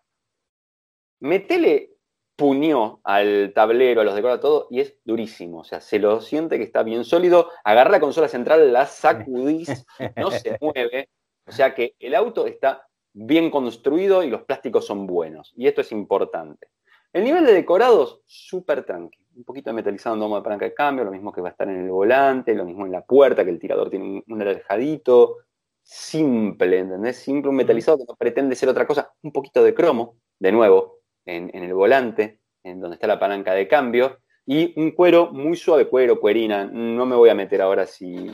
[1.22, 1.96] metele
[2.36, 5.60] puñó al tablero, a los decorados, todo, y es durísimo.
[5.60, 7.50] O sea, se lo siente que está bien sólido.
[7.64, 11.10] Agarra la consola central, la sacudís, no se mueve.
[11.48, 15.54] O sea que el auto está bien construido y los plásticos son buenos.
[15.56, 16.68] Y esto es importante.
[17.12, 19.26] El nivel de decorados, súper tranquilo.
[19.36, 21.52] Un poquito de metalizado en domo de palanca de cambio, lo mismo que va a
[21.52, 25.38] estar en el volante, lo mismo en la puerta, que el tirador tiene un alejadito.
[25.82, 27.18] Simple, ¿entendés?
[27.18, 29.14] Simple, un metalizado que no pretende ser otra cosa.
[29.24, 33.54] Un poquito de cromo, de nuevo, en, en el volante, en donde está la palanca
[33.54, 34.20] de cambio.
[34.46, 36.66] Y un cuero muy suave, cuero, cuerina.
[36.66, 38.30] No me voy a meter ahora si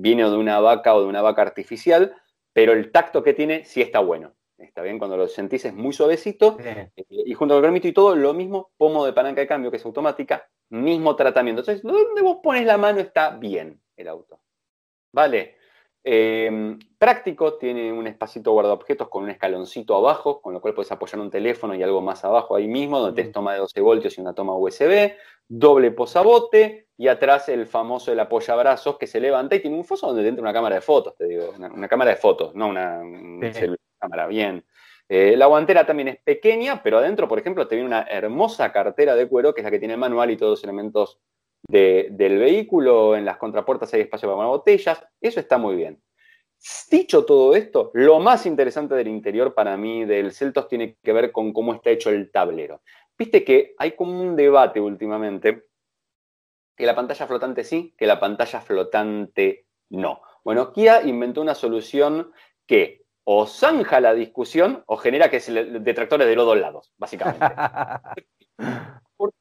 [0.00, 2.14] viene de una vaca o de una vaca artificial,
[2.54, 4.32] pero el tacto que tiene sí está bueno.
[4.56, 6.56] Está bien, cuando lo sentís es muy suavecito.
[6.60, 9.76] Eh, y junto con el y todo, lo mismo, pomo de palanca de cambio, que
[9.76, 11.60] es automática, mismo tratamiento.
[11.60, 14.40] Entonces, donde vos pones la mano está bien el auto.
[15.12, 15.56] ¿Vale?
[16.06, 21.18] Em, práctico, tiene un espacito guardaobjetos con un escaloncito abajo, con lo cual puedes apoyar
[21.18, 24.20] un teléfono y algo más abajo ahí mismo, donde tenés toma de 12 voltios y
[24.20, 25.14] una toma USB,
[25.48, 30.08] doble posabote y atrás el famoso el apoyabrazos que se levanta y tiene un foso
[30.08, 33.00] donde entra una cámara de fotos, te digo, una, cámara de fotos, no una,
[33.98, 34.62] cámara, bien.
[35.08, 39.14] Eh, la guantera también es pequeña, pero adentro, por ejemplo, te viene una hermosa cartera
[39.14, 41.18] de cuero, que es la que tiene el manual y todos los elementos
[41.68, 46.00] del vehículo, en las contrapuertas hay espacio para botellas, eso está muy bien.
[46.90, 51.30] Dicho todo esto, lo más interesante del interior para mí del Celtos tiene que ver
[51.30, 52.82] con cómo está hecho el tablero.
[53.18, 55.64] Viste que hay como un debate últimamente
[56.76, 60.22] que la pantalla flotante sí, que la pantalla flotante no.
[60.42, 62.32] Bueno, Kia inventó una solución
[62.66, 67.46] que o zanja la discusión o genera que se detractores de los dos lados, básicamente.
[69.16, 69.36] Porque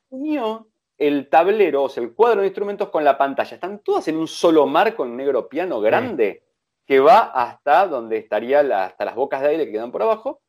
[0.97, 4.27] el tablero, o sea, el cuadro de instrumentos con la pantalla, están todas en un
[4.27, 6.43] solo marco en negro piano grande
[6.85, 10.41] que va hasta donde estaría hasta las bocas de aire que quedan por abajo,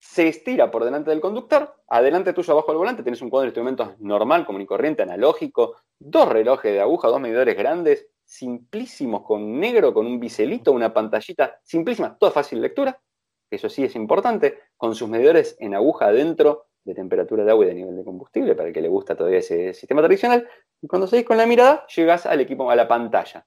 [0.00, 3.48] se estira por delante del conductor, adelante tuyo abajo del volante tienes un cuadro de
[3.48, 9.58] instrumentos normal, común y corriente, analógico, dos relojes de aguja, dos medidores grandes, simplísimos con
[9.58, 13.00] negro, con un biselito, una pantallita simplísima, toda fácil lectura,
[13.50, 17.68] eso sí es importante, con sus medidores en aguja adentro, de temperatura de agua y
[17.68, 20.48] de nivel de combustible, para el que le gusta todavía ese sistema tradicional.
[20.80, 23.46] Y cuando seguís con la mirada, llegas al equipo, a la pantalla.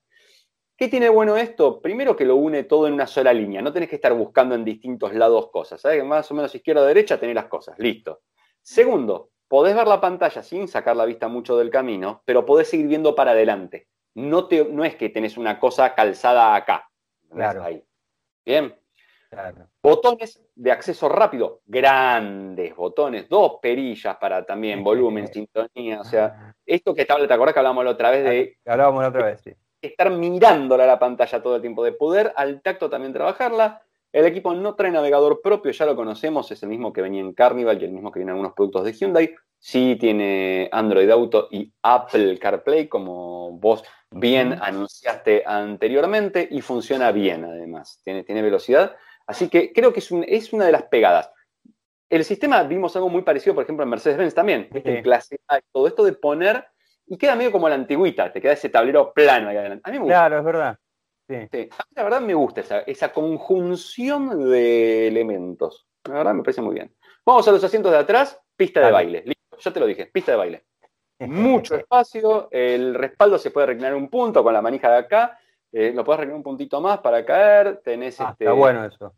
[0.78, 1.82] ¿Qué tiene bueno esto?
[1.82, 3.62] Primero que lo une todo en una sola línea.
[3.62, 5.82] No tenés que estar buscando en distintos lados cosas.
[5.82, 6.04] ¿Sabes?
[6.04, 7.78] Más o menos izquierda o derecha tenés las cosas.
[7.78, 8.22] Listo.
[8.62, 12.88] Segundo, podés ver la pantalla sin sacar la vista mucho del camino, pero podés seguir
[12.88, 13.88] viendo para adelante.
[14.16, 16.90] No, te, no es que tenés una cosa calzada acá.
[17.30, 17.64] Claro.
[17.64, 17.84] Ahí.
[18.46, 18.76] Bien.
[19.82, 26.94] Botones de acceso rápido, grandes botones, dos perillas para también volumen, sintonía, o sea, esto
[26.94, 28.58] que estaba, ¿te acordás que hablábamos la otra vez de...
[28.66, 29.52] Hablábamos la otra vez, sí.
[29.82, 33.82] Estar mirándola a la pantalla todo el tiempo, de poder al tacto también trabajarla.
[34.12, 37.34] El equipo no trae navegador propio, ya lo conocemos, es el mismo que venía en
[37.34, 39.34] Carnival y el mismo que viene en algunos productos de Hyundai.
[39.58, 47.46] Sí tiene Android Auto y Apple CarPlay, como vos bien anunciaste anteriormente, y funciona bien
[47.46, 48.98] además, tiene, tiene velocidad.
[49.32, 51.32] Así que creo que es, una de las pegadas.
[52.10, 55.88] El sistema, vimos algo muy parecido, por ejemplo, en Mercedes-Benz también, en clase A, todo
[55.88, 56.66] esto de poner,
[57.08, 59.84] y queda medio como la antigüita, te queda ese tablero plano ahí adelante.
[59.86, 60.16] A mí me gusta.
[60.16, 60.78] Claro, es verdad.
[61.30, 61.36] Sí.
[61.36, 65.88] A mí la verdad me gusta esa, conjunción de elementos.
[66.04, 66.94] La verdad me parece muy bien.
[67.26, 69.24] Vamos a los asientos de atrás, pista de baile.
[69.26, 70.66] Listo, ya te lo dije, pista de baile.
[71.20, 75.40] Mucho espacio, el respaldo se puede reclinar un punto con la manija de acá,
[75.72, 79.16] eh, lo puedes reclinar un puntito más para caer, tenés ah, este, Está bueno eso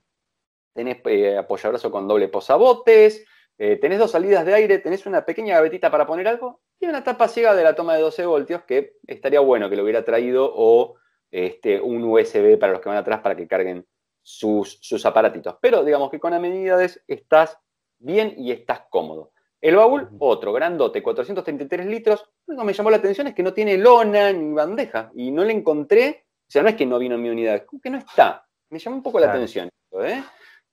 [0.73, 3.25] tenés eh, apoyabrazo con doble posabotes,
[3.57, 7.03] eh, tenés dos salidas de aire, tenés una pequeña gavetita para poner algo, y una
[7.03, 10.51] tapa ciega de la toma de 12 voltios que estaría bueno que lo hubiera traído
[10.53, 10.95] o
[11.31, 13.85] este, un USB para los que van atrás para que carguen
[14.21, 15.57] sus, sus aparatitos.
[15.61, 17.57] Pero digamos que con amenidades estás
[17.99, 19.31] bien y estás cómodo.
[19.61, 22.29] El baúl, otro, grandote, 433 litros.
[22.47, 25.45] Lo que me llamó la atención es que no tiene lona ni bandeja y no
[25.45, 27.97] le encontré, o sea, no es que no vino en mi unidad, como que no
[27.97, 28.45] está.
[28.69, 29.69] Me llamó un poco la atención.
[30.01, 30.21] ¿eh?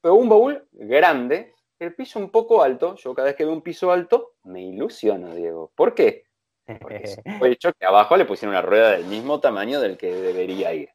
[0.00, 2.96] Pero un baúl grande, el piso un poco alto.
[2.96, 5.72] Yo cada vez que veo un piso alto me ilusiono, Diego.
[5.74, 6.24] ¿Por qué?
[6.80, 7.02] Porque
[7.38, 10.90] fue hecho que abajo le pusieron una rueda del mismo tamaño del que debería ir.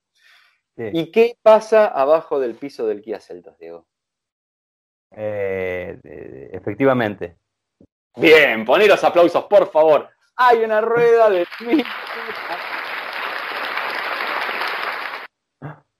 [0.77, 3.87] ¿Y qué pasa abajo del piso del Kia Celtos, Diego?
[5.11, 5.97] Eh,
[6.51, 7.37] efectivamente.
[8.17, 10.09] Bien, poner los aplausos, por favor.
[10.35, 11.47] Hay una rueda de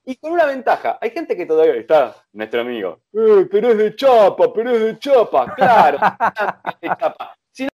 [0.07, 3.95] Y con una ventaja, hay gente que todavía está, nuestro amigo, eh, pero es de
[3.95, 7.35] chapa, pero es de chapa, claro, es de chapa.
[7.51, 7.69] Si no,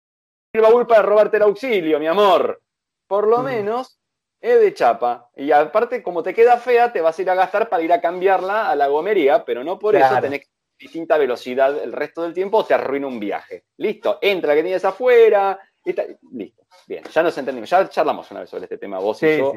[0.53, 2.61] el baúl para robarte el auxilio, mi amor.
[3.05, 3.43] Por lo mm.
[3.43, 3.99] menos
[4.39, 5.29] es de chapa.
[5.36, 7.99] Y aparte, como te queda fea, te vas a ir a gastar para ir a
[7.99, 12.59] cambiarla a la gomería, pero no por eso tenés distinta velocidad el resto del tiempo
[12.59, 13.65] o te arruina un viaje.
[13.77, 15.59] Listo, entra que tienes afuera.
[15.84, 17.69] listo, bien, ya nos entendimos.
[17.69, 19.53] Ya charlamos una vez sobre este tema, vos y yo,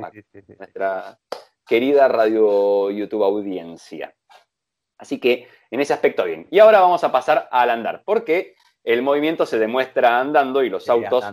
[0.59, 1.17] nuestra
[1.67, 4.15] querida radio YouTube audiencia.
[4.99, 6.47] Así que en ese aspecto bien.
[6.51, 10.89] Y ahora vamos a pasar al andar, porque el movimiento se demuestra andando y los
[10.89, 11.25] autos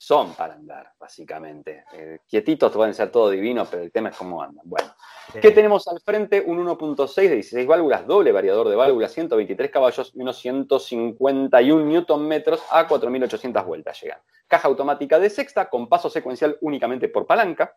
[0.00, 1.84] son para andar, básicamente.
[1.92, 4.62] Eh, quietitos pueden ser todo divino, pero el tema es cómo andan.
[4.64, 4.94] Bueno,
[5.42, 6.40] ¿qué tenemos al frente?
[6.40, 12.28] Un 1.6 de 16 válvulas, doble variador de válvulas, 123 caballos y unos 151 newton
[12.28, 14.20] metros a 4.800 vueltas llegan.
[14.46, 17.76] Caja automática de sexta con paso secuencial únicamente por palanca.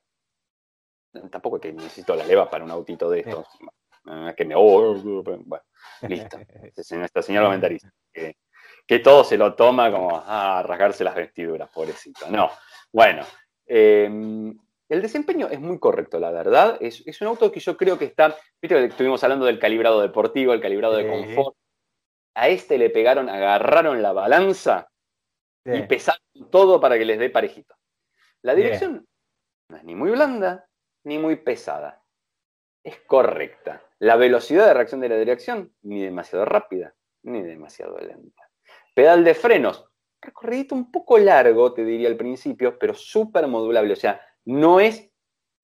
[1.30, 3.48] Tampoco es que necesito la leva para un autito de estos.
[4.36, 4.56] Que me...
[4.56, 5.64] Bueno,
[6.08, 6.38] listo.
[7.22, 7.92] Señora comentarista
[8.92, 12.30] que todo se lo toma como a rasgarse las vestiduras, pobrecito.
[12.30, 12.52] No.
[12.92, 13.26] Bueno,
[13.66, 14.58] em,
[14.90, 16.78] el desempeño es muy correcto, la verdad.
[16.82, 18.36] Es, un auto que yo creo que está.
[18.62, 21.56] Viste que estuvimos hablando del calibrado deportivo, el calibrado de confort.
[22.34, 24.90] A este le pegaron, agarraron la balanza
[25.66, 27.76] y pesaron todo para que les dé parejito.
[28.42, 29.08] La dirección
[29.70, 30.68] no es ni muy blanda
[31.04, 32.04] ni muy pesada.
[32.84, 33.84] Es correcta.
[34.00, 38.50] La velocidad de reacción de la dirección, ni demasiado rápida, ni demasiado lenta.
[38.96, 39.86] Pedal de frenos,
[40.22, 43.94] recorrido un poco largo, te diría al principio, pero súper modulable.
[43.94, 45.12] O sea, no es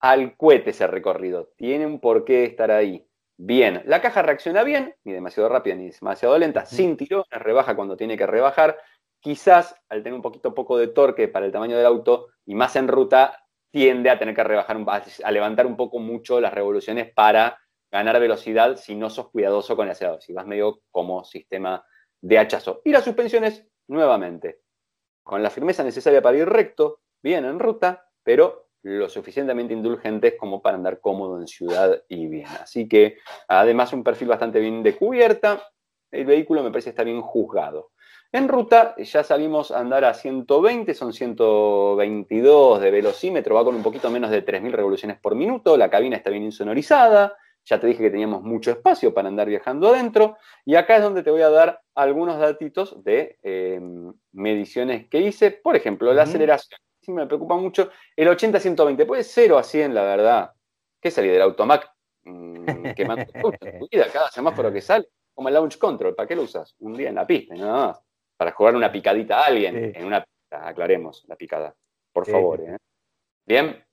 [0.00, 3.04] al cohete ese recorrido, tiene un porqué estar ahí.
[3.36, 7.96] Bien, la caja reacciona bien, ni demasiado rápida ni demasiado lenta, sin tirones, rebaja cuando
[7.96, 8.78] tiene que rebajar.
[9.20, 12.76] Quizás al tener un poquito poco de torque para el tamaño del auto y más
[12.76, 14.78] en ruta, tiende a tener que rebajar,
[15.24, 17.58] a levantar un poco mucho las revoluciones para
[17.90, 21.84] ganar velocidad si no sos cuidadoso con el acelerador, si vas medio como sistema
[22.20, 22.82] de hachazo.
[22.84, 24.60] Y las suspensiones, nuevamente,
[25.22, 30.62] con la firmeza necesaria para ir recto, bien en ruta, pero lo suficientemente indulgentes como
[30.62, 32.46] para andar cómodo en ciudad y bien.
[32.46, 35.62] Así que, además, un perfil bastante bien de cubierta.
[36.10, 37.90] El vehículo me parece está bien juzgado.
[38.30, 43.82] En ruta ya salimos a andar a 120, son 122 de velocímetro, va con un
[43.82, 47.34] poquito menos de 3.000 revoluciones por minuto, la cabina está bien insonorizada,
[47.68, 50.38] ya te dije que teníamos mucho espacio para andar viajando adentro.
[50.64, 55.50] Y acá es donde te voy a dar algunos datitos de em, mediciones que hice.
[55.50, 56.80] Por ejemplo, la aceleración.
[57.00, 57.90] Sí me preocupa mucho.
[58.16, 60.52] El 80-120, puede 0 a 100, la verdad.
[61.00, 61.90] ¿Qué salí del automac?
[62.24, 63.26] Mm, quemando
[63.80, 65.06] tu vida, cada semáforo que sale.
[65.34, 66.74] Como el launch control, ¿para qué lo usas?
[66.80, 68.07] Un día en la pista, nada más.
[68.38, 69.92] Para jugar una picadita a alguien.
[69.94, 71.74] En una pista, aclaremos la picada.
[72.12, 72.60] Por favor.
[72.60, 72.76] ¿eh?
[73.44, 73.84] Bien.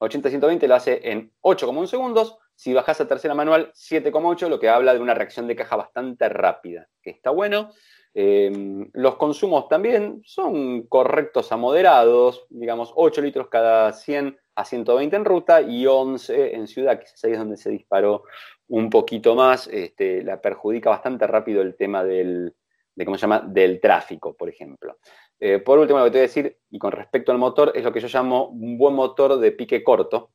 [0.00, 2.38] 80-120 lo hace en 8,1 segundos.
[2.54, 6.28] Si bajas a tercera manual, 7,8, lo que habla de una reacción de caja bastante
[6.28, 7.70] rápida, que está bueno.
[8.12, 15.16] Em, los consumos también son correctos a moderados, digamos 8 litros cada 100 a 120
[15.16, 18.24] en ruta y 11 en ciudad, que es ahí donde se disparó
[18.68, 19.68] un poquito más.
[19.68, 22.54] Este, la perjudica bastante rápido el tema del,
[23.00, 23.40] de, ¿cómo se llama?
[23.40, 24.98] del tráfico, por ejemplo.
[25.38, 27.82] Eh, por último, lo que te voy a decir, y con respecto al motor, es
[27.82, 30.32] lo que yo llamo un buen motor de pique corto,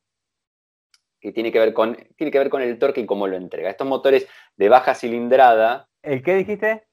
[1.20, 3.70] que tiene que ver con, tiene que ver con el torque y cómo lo entrega.
[3.70, 5.88] Estos motores de baja cilindrada.
[6.02, 6.88] ¿El qué dijiste?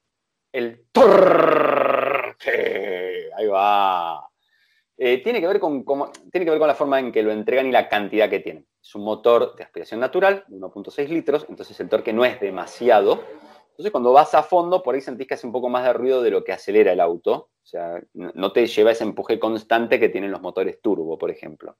[0.52, 2.44] El torque.
[3.36, 4.28] Ahí va.
[4.96, 5.84] Eh, tiene, que ver con
[6.30, 8.64] tiene que ver con la forma en que lo entregan y la cantidad que tienen.
[8.80, 13.24] Es un motor de aspiración natural, de 1.6 litros, entonces el torque no es demasiado.
[13.74, 16.22] Entonces cuando vas a fondo, por ahí sentís que hace un poco más de ruido
[16.22, 17.50] de lo que acelera el auto.
[17.60, 21.76] O sea, no te lleva ese empuje constante que tienen los motores turbo, por ejemplo.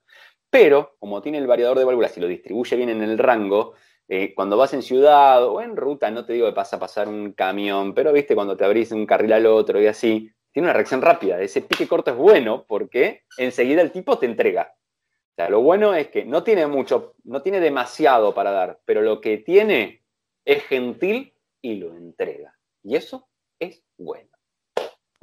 [0.51, 3.75] Pero, como tiene el variador de válvulas y lo distribuye bien en el rango,
[4.09, 7.07] eh, cuando vas en ciudad o en ruta, no te digo que pasa a pasar
[7.09, 10.73] un camión, pero viste, cuando te abrís un carril al otro y así, tiene una
[10.73, 11.41] reacción rápida.
[11.41, 14.75] Ese pique corto es bueno porque enseguida el tipo te entrega.
[14.77, 19.01] O sea, lo bueno es que no tiene mucho, no tiene demasiado para dar, pero
[19.03, 20.03] lo que tiene
[20.45, 21.34] es gentil
[21.65, 22.55] y lo entrega.
[22.83, 23.27] Y eso
[23.59, 24.29] es bueno.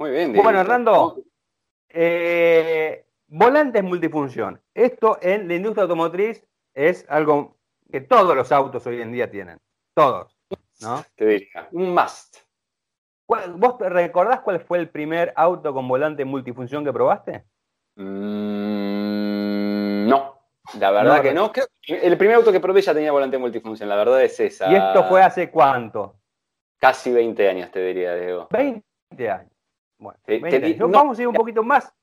[0.00, 0.32] Muy bien.
[0.32, 1.22] Bueno, Hernando,
[1.88, 4.60] eh, volantes multifunción.
[4.74, 7.58] Esto en la industria automotriz es algo
[7.92, 9.60] que todos los autos hoy en día tienen.
[9.94, 10.36] Todos.
[10.80, 11.04] ¿no?
[11.14, 12.38] Te diría, un must.
[13.28, 17.44] ¿Vos recordás cuál fue el primer auto con volante multifunción que probaste?
[17.94, 18.08] Mm,
[20.08, 20.40] no,
[20.76, 21.52] la verdad que no.
[21.86, 24.68] el primer auto que probé ya tenía volante multifunción, la verdad es esa.
[24.72, 26.16] ¿Y esto fue hace cuánto?
[26.82, 28.48] Casi 20 años, te diría, Diego.
[28.50, 29.52] 20 años.
[29.98, 30.18] Bueno,
[30.88, 31.94] vamos a ir un poquito más.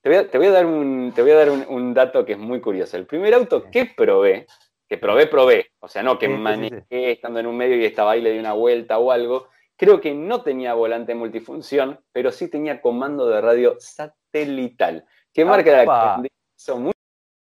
[0.00, 2.96] te, voy a, dar, un, te voy a dar un, dato que es muy curioso.
[2.96, 4.46] El primer auto que probé,
[4.88, 8.22] que probé, probé, o sea, no que manejé estando en un medio y estaba ahí,
[8.22, 9.48] le di una vuelta o algo,
[9.78, 15.04] Creo que no tenía volante multifunción, pero sí tenía comando de radio satelital.
[15.34, 16.92] ¿Qué marca era la que Muy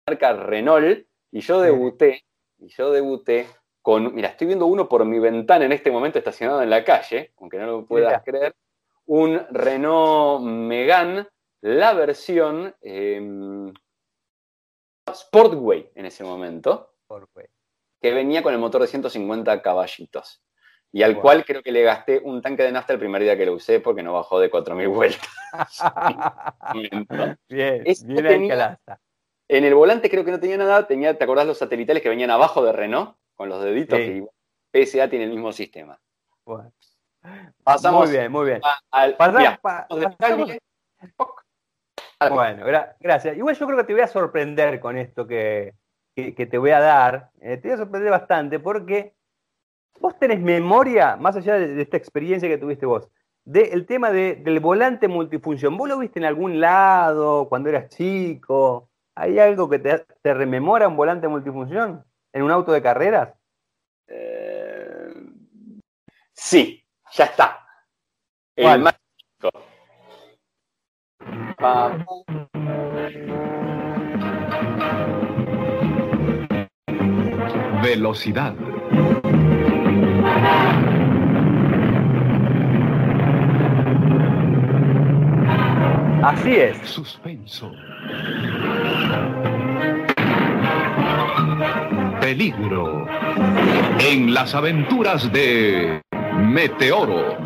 [0.07, 1.07] marca Renault.
[1.33, 2.25] Y yo debuté,
[2.59, 3.47] y yo debuté
[3.83, 7.33] con, mira, estoy viendo uno por mi ventana en este momento estacionado en la calle,
[7.39, 8.55] aunque no lo puedas creer,
[9.07, 11.26] un Renault Megane,
[11.62, 13.72] la versión em,
[15.12, 16.95] Sportway en ese momento,
[18.01, 20.43] que venía con el motor de 150 caballitos
[20.93, 23.47] y al cual creo que le gasté un tanque de nafta el primer día que
[23.47, 25.28] lo usé porque no bajó de 4.000 vueltas.
[26.74, 27.07] bien,
[27.49, 28.74] bien
[29.49, 32.31] En el volante creo que no tenía nada, tenía, ¿te acordás los satelitales que venían
[32.31, 33.16] abajo de Renault?
[33.41, 34.22] Con los deditos, que
[34.70, 35.99] PSA tiene el mismo sistema.
[36.45, 36.70] Bueno.
[37.64, 38.61] Pasamos muy bien, muy bien.
[38.91, 39.16] Al,
[42.30, 42.66] bueno,
[43.01, 43.38] gracias.
[43.38, 45.72] Igual yo creo que te voy a sorprender con esto que,
[46.14, 47.30] te voy a dar.
[47.41, 49.14] Eh, te voy a sorprender bastante porque
[50.01, 53.11] ¿Vos tenés memoria, más allá de, esta experiencia que tuviste vos,
[53.47, 55.78] del tema del volante multifunción?
[55.78, 58.91] ¿Vos lo viste en algún lado cuando eras chico?
[59.14, 63.35] ¿Hay algo que te, rememora un volante multifunción en un auto de carreras?
[64.07, 65.12] Eh,
[66.33, 67.66] sí, ya está.
[68.57, 68.95] El más
[77.83, 78.55] Velocidad.
[86.22, 86.76] Así es.
[86.89, 87.72] Suspenso.
[92.21, 93.07] Peligro.
[93.99, 96.01] En las aventuras de
[96.39, 97.37] Meteoro.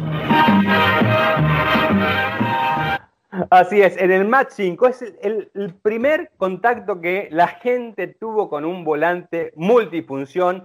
[3.51, 8.49] Así es, en el Match 5 es el, el, primer contacto que la gente tuvo
[8.49, 10.65] con un volante multifunción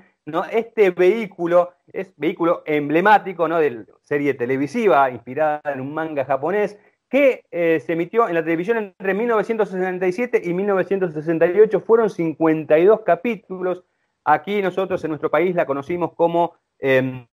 [0.51, 3.57] este vehículo es vehículo emblemático ¿no?
[3.57, 6.77] de serie televisiva inspirada en un manga japonés
[7.09, 11.81] que eh, se emitió en la televisión entre 1967 y 1968.
[11.81, 13.83] Fueron 52 capítulos.
[14.23, 17.25] Aquí nosotros en nuestro país la conocimos como em,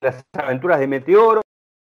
[0.00, 1.42] Las aventuras de Meteoro.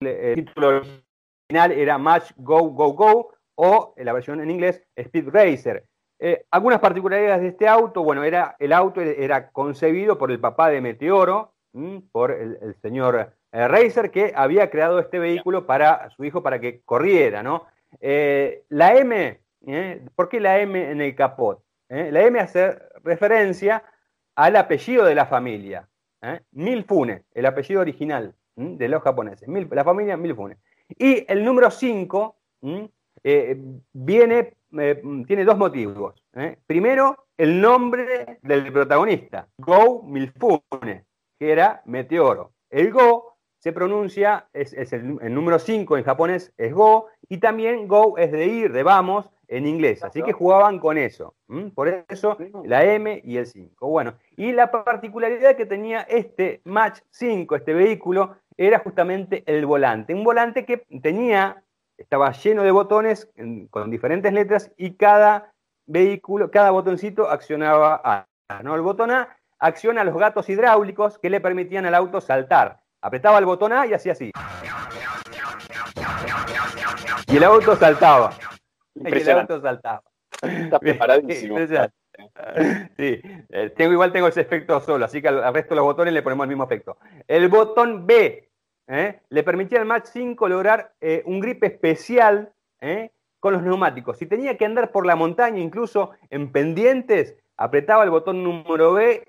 [0.00, 5.28] El título original era Match Go Go Go o en la versión en inglés Speed
[5.28, 5.84] Racer.
[6.18, 10.70] Eh, algunas particularidades de este auto, bueno, era, el auto era concebido por el papá
[10.70, 11.52] de Meteoro,
[12.12, 16.80] por el, señor eh, Racer, que había creado este vehículo para su hijo para que
[16.82, 17.66] corriera, ¿no?
[18.00, 19.40] Eh, la M,
[20.14, 21.62] ¿por qué la M en el capot?
[21.88, 23.84] La M hace referencia
[24.34, 25.86] al apellido de la familia,
[26.52, 30.56] Milfune, el apellido original de los japoneses, la familia Milfune.
[30.88, 32.36] Y el número 5
[33.92, 34.54] viene
[35.26, 36.14] tiene dos motivos.
[36.34, 36.56] ¿eh?
[36.66, 41.04] Primero, el nombre del protagonista, Go Milfune,
[41.38, 42.52] que era Meteoro.
[42.70, 43.31] El Go
[43.62, 48.46] se pronuncia, es, el, número 5 en japonés es Go, y también Go es de
[48.46, 50.02] ir, de vamos, en inglés.
[50.02, 51.36] Así que jugaban con eso.
[51.76, 53.86] Por eso la M y el 5.
[53.86, 60.12] Bueno, y la particularidad que tenía este Match 5, este vehículo, era justamente el volante.
[60.12, 61.62] Un volante que tenía
[61.96, 63.30] estaba lleno de botones
[63.70, 65.52] con diferentes letras y cada
[65.86, 68.26] vehículo, cada botoncito accionaba a.
[68.64, 68.74] ¿no?
[68.74, 72.81] El botón A acciona los gatos hidráulicos que le permitían al auto saltar.
[73.02, 74.30] Apretaba el botón A y hacía así.
[77.26, 78.32] Y el auto saltaba.
[78.94, 80.02] Y el auto saltaba.
[80.40, 81.58] Está preparadísimo.
[82.96, 86.14] Sí, eh, tengo, igual tengo ese efecto solo, así que al resto de los botones
[86.14, 86.98] le ponemos el mismo efecto.
[87.26, 88.48] El botón B
[88.86, 89.20] ¿eh?
[89.28, 93.10] le permitía al Match 5 lograr eh, un grip especial ¿eh?
[93.40, 94.18] con los neumáticos.
[94.18, 99.24] Si tenía que andar por la montaña, incluso en pendientes, apretaba el botón número B,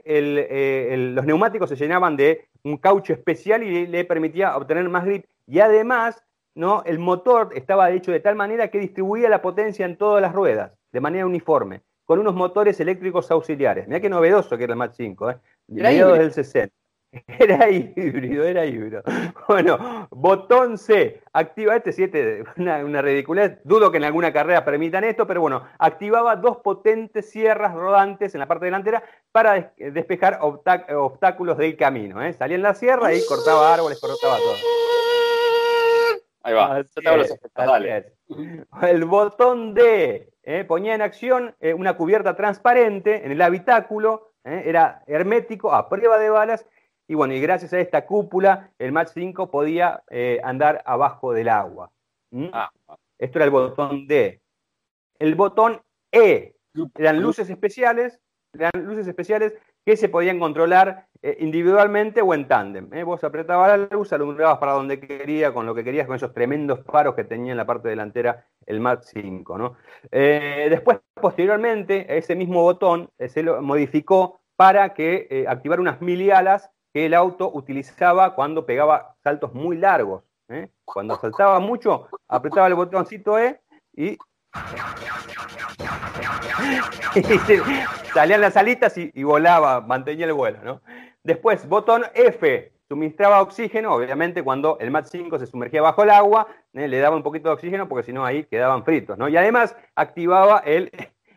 [1.16, 5.26] los neumáticos se llenaban de un caucho especial y le permitía obtener más grip.
[5.47, 6.24] Y además
[6.55, 6.84] ¿no?
[6.86, 10.72] el motor estaba hecho de tal manera que distribuía la potencia en todas las ruedas,
[10.91, 13.88] de manera uniforme, con unos motores eléctricos auxiliares.
[13.88, 15.38] Mira qué novedoso que era el Mach 5, ¿eh?
[15.68, 16.74] mediados del 60.
[17.39, 19.03] Era híbrido, era híbrido.
[19.47, 23.59] Bueno, botón C, activa este 7, una, una ridiculez.
[23.64, 28.39] Dudo que en alguna carrera permitan esto, pero bueno, activaba dos potentes sierras rodantes en
[28.39, 32.24] la parte delantera para despejar obstáculos del camino.
[32.24, 32.34] ¿eh?
[32.34, 34.55] Salía en la sierra y cortaba árboles, cortaba todo.
[36.43, 36.84] Ahí va.
[38.82, 40.64] El botón D ¿eh?
[40.66, 46.30] ponía en acción eh, una cubierta transparente en el habitáculo, era hermético, a prueba de
[46.30, 46.66] balas
[47.14, 51.47] y bueno, y gracias a esta cúpula, el Mach 5 podía eh, andar abajo del
[51.47, 51.91] agua.
[52.32, 52.47] ¿Mm?
[52.51, 52.72] Ah.
[53.20, 54.41] Esto era el botón D.
[55.20, 55.80] El botón
[56.11, 56.55] E
[56.97, 58.20] eran luces especiales,
[58.51, 59.53] eran luces especiales
[59.86, 62.91] que se podían controlar eh, individualmente o en tándem.
[62.91, 63.03] ¿eh?
[63.03, 66.84] Vos apretabas la luz, alumbrabas para donde quería, con lo que querías, con esos tremendos
[66.84, 69.55] faros que tenía en la parte delantera el Mach 5.
[69.59, 69.78] ¿no?
[70.09, 77.16] después, posteriormente, ese mismo botón se lo modificó para que activar unas milialas que el
[77.16, 80.24] auto utilizaba cuando pegaba saltos muy largos.
[80.50, 80.70] ¿eh?
[80.86, 83.60] Cuando saltaba mucho, apretaba el botoncito E
[83.96, 84.18] y,
[88.14, 90.82] salían las alitas y, volaba, mantenía el vuelo.
[91.24, 96.46] Después, botón F, suministraba oxígeno, obviamente cuando el Mach 5 se sumergía bajo el agua,
[96.74, 96.88] ¿eh?
[96.88, 99.18] le daba un poquito de oxígeno porque si no ahí quedaban fritos.
[99.18, 99.28] ¿no?
[99.30, 100.91] Y además activaba el,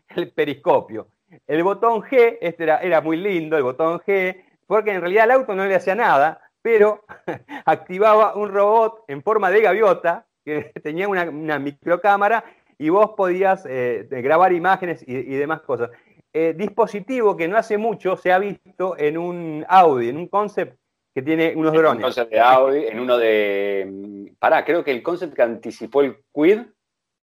[0.34, 1.08] periscopio.
[1.46, 5.54] El botón G, este era muy lindo, el botón G porque en realidad el auto
[5.54, 7.04] no le hacía nada, pero
[7.64, 12.44] activaba un robot en forma de gaviota que tenía una, microcámara
[12.78, 15.90] y vos podías eh, grabar imágenes y, demás cosas.
[16.32, 20.78] Eh, dispositivo que no hace mucho se ha visto en un Audi, en un concept
[21.14, 21.96] que tiene unos drones.
[21.96, 23.88] Un concept de Audi, en uno de.
[23.90, 26.60] Mm, pará, creo que el concept que anticipó el Quid.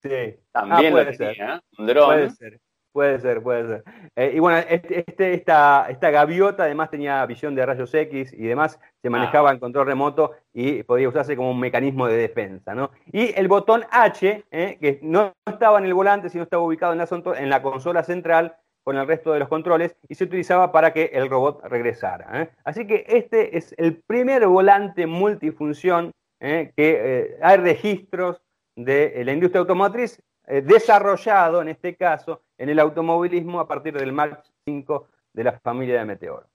[0.03, 0.37] Sí.
[0.51, 2.07] También ah, lo tenía, un drone.
[2.07, 2.61] Puede ser.
[2.97, 3.85] Puede ser, puede ser.
[4.17, 8.47] Eh, y bueno, este, este, esta, esta, gaviota además tenía visión de rayos X y
[8.47, 12.75] demás, se manejaba en control remoto y podía usarse como un mecanismo de defensa.
[12.75, 12.93] ¿no?
[13.13, 16.99] Y el botón H, eh, que no estaba en el volante, sino estaba ubicado en
[17.01, 20.95] la, en la, consola central con el resto de los controles y se utilizaba para
[20.95, 22.41] que el robot regresara.
[22.41, 22.51] ¿eh?
[22.65, 28.41] Así que este es el primer volante multifunción que hay registros
[28.75, 34.45] de la industria automotriz desarrollado en este caso en el automovilismo a partir del Mach
[34.65, 36.49] 5 de la familia de Meteoro.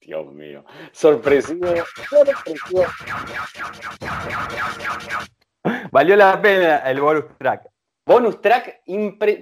[0.00, 1.66] Dios mío, sorpresivo,
[2.10, 2.84] sorpresivo.
[5.92, 7.68] Valió la pena el bonus track.
[8.04, 8.82] Bonus track,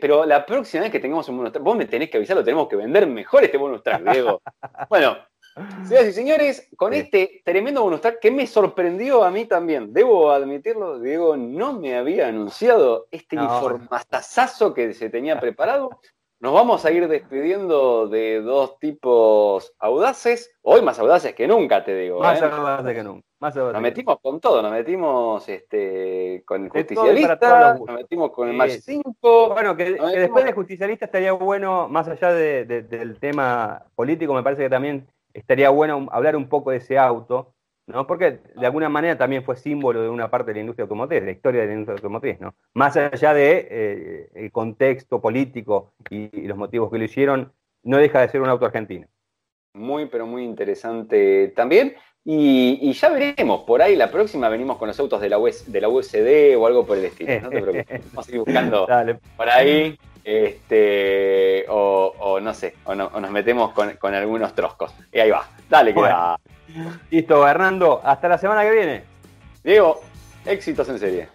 [0.00, 2.44] pero la próxima vez que tengamos un bonus track, vos me tenés que avisar, lo
[2.44, 4.42] tenemos que vender mejor este bonus track, Diego.
[4.90, 5.16] bueno,
[5.84, 10.30] Señoras y señores, con este tremendo bonus track que me sorprendió a mí también, debo
[10.30, 14.74] admitirlo, Diego no me había anunciado este no.
[14.74, 15.90] que se tenía preparado.
[16.40, 21.94] Nos vamos a ir despidiendo de dos tipos audaces, hoy más audaces que nunca, te
[21.94, 22.20] digo.
[22.20, 22.46] Más ¿eh?
[22.46, 23.26] audaces que nunca.
[23.40, 28.78] nos metimos con todo, nos metimos este, con el justicialista, nos metimos con el Match
[28.80, 29.50] 5.
[29.50, 34.70] Bueno, que, después del justicialista estaría bueno, más allá del tema político, me parece que
[34.70, 37.54] también estaría bueno hablar un poco de ese auto,
[37.86, 38.06] ¿no?
[38.06, 41.26] Porque de alguna manera también fue símbolo de una parte de la industria automotriz, de
[41.26, 42.54] la historia de la industria automotriz, ¿no?
[42.74, 47.52] Más allá de eh, el contexto político y, los motivos que lo hicieron,
[47.82, 49.06] no deja de ser un auto argentino.
[49.74, 51.94] Muy, pero muy interesante también.
[52.24, 55.88] Y, ya veremos, por ahí la próxima venimos con los autos de la, de la
[55.88, 57.40] USD o algo por el estilo.
[57.40, 58.02] No te preocupes.
[58.12, 58.86] Vamos a ir buscando
[59.36, 64.94] por ahí este, o, no sé, o, nos metemos con, algunos troscos.
[65.12, 66.38] Y ahí va, dale, queda.
[67.10, 69.04] Listo, Hernando, hasta la semana que viene.
[69.64, 70.00] Diego,
[70.44, 71.28] éxitos en serie.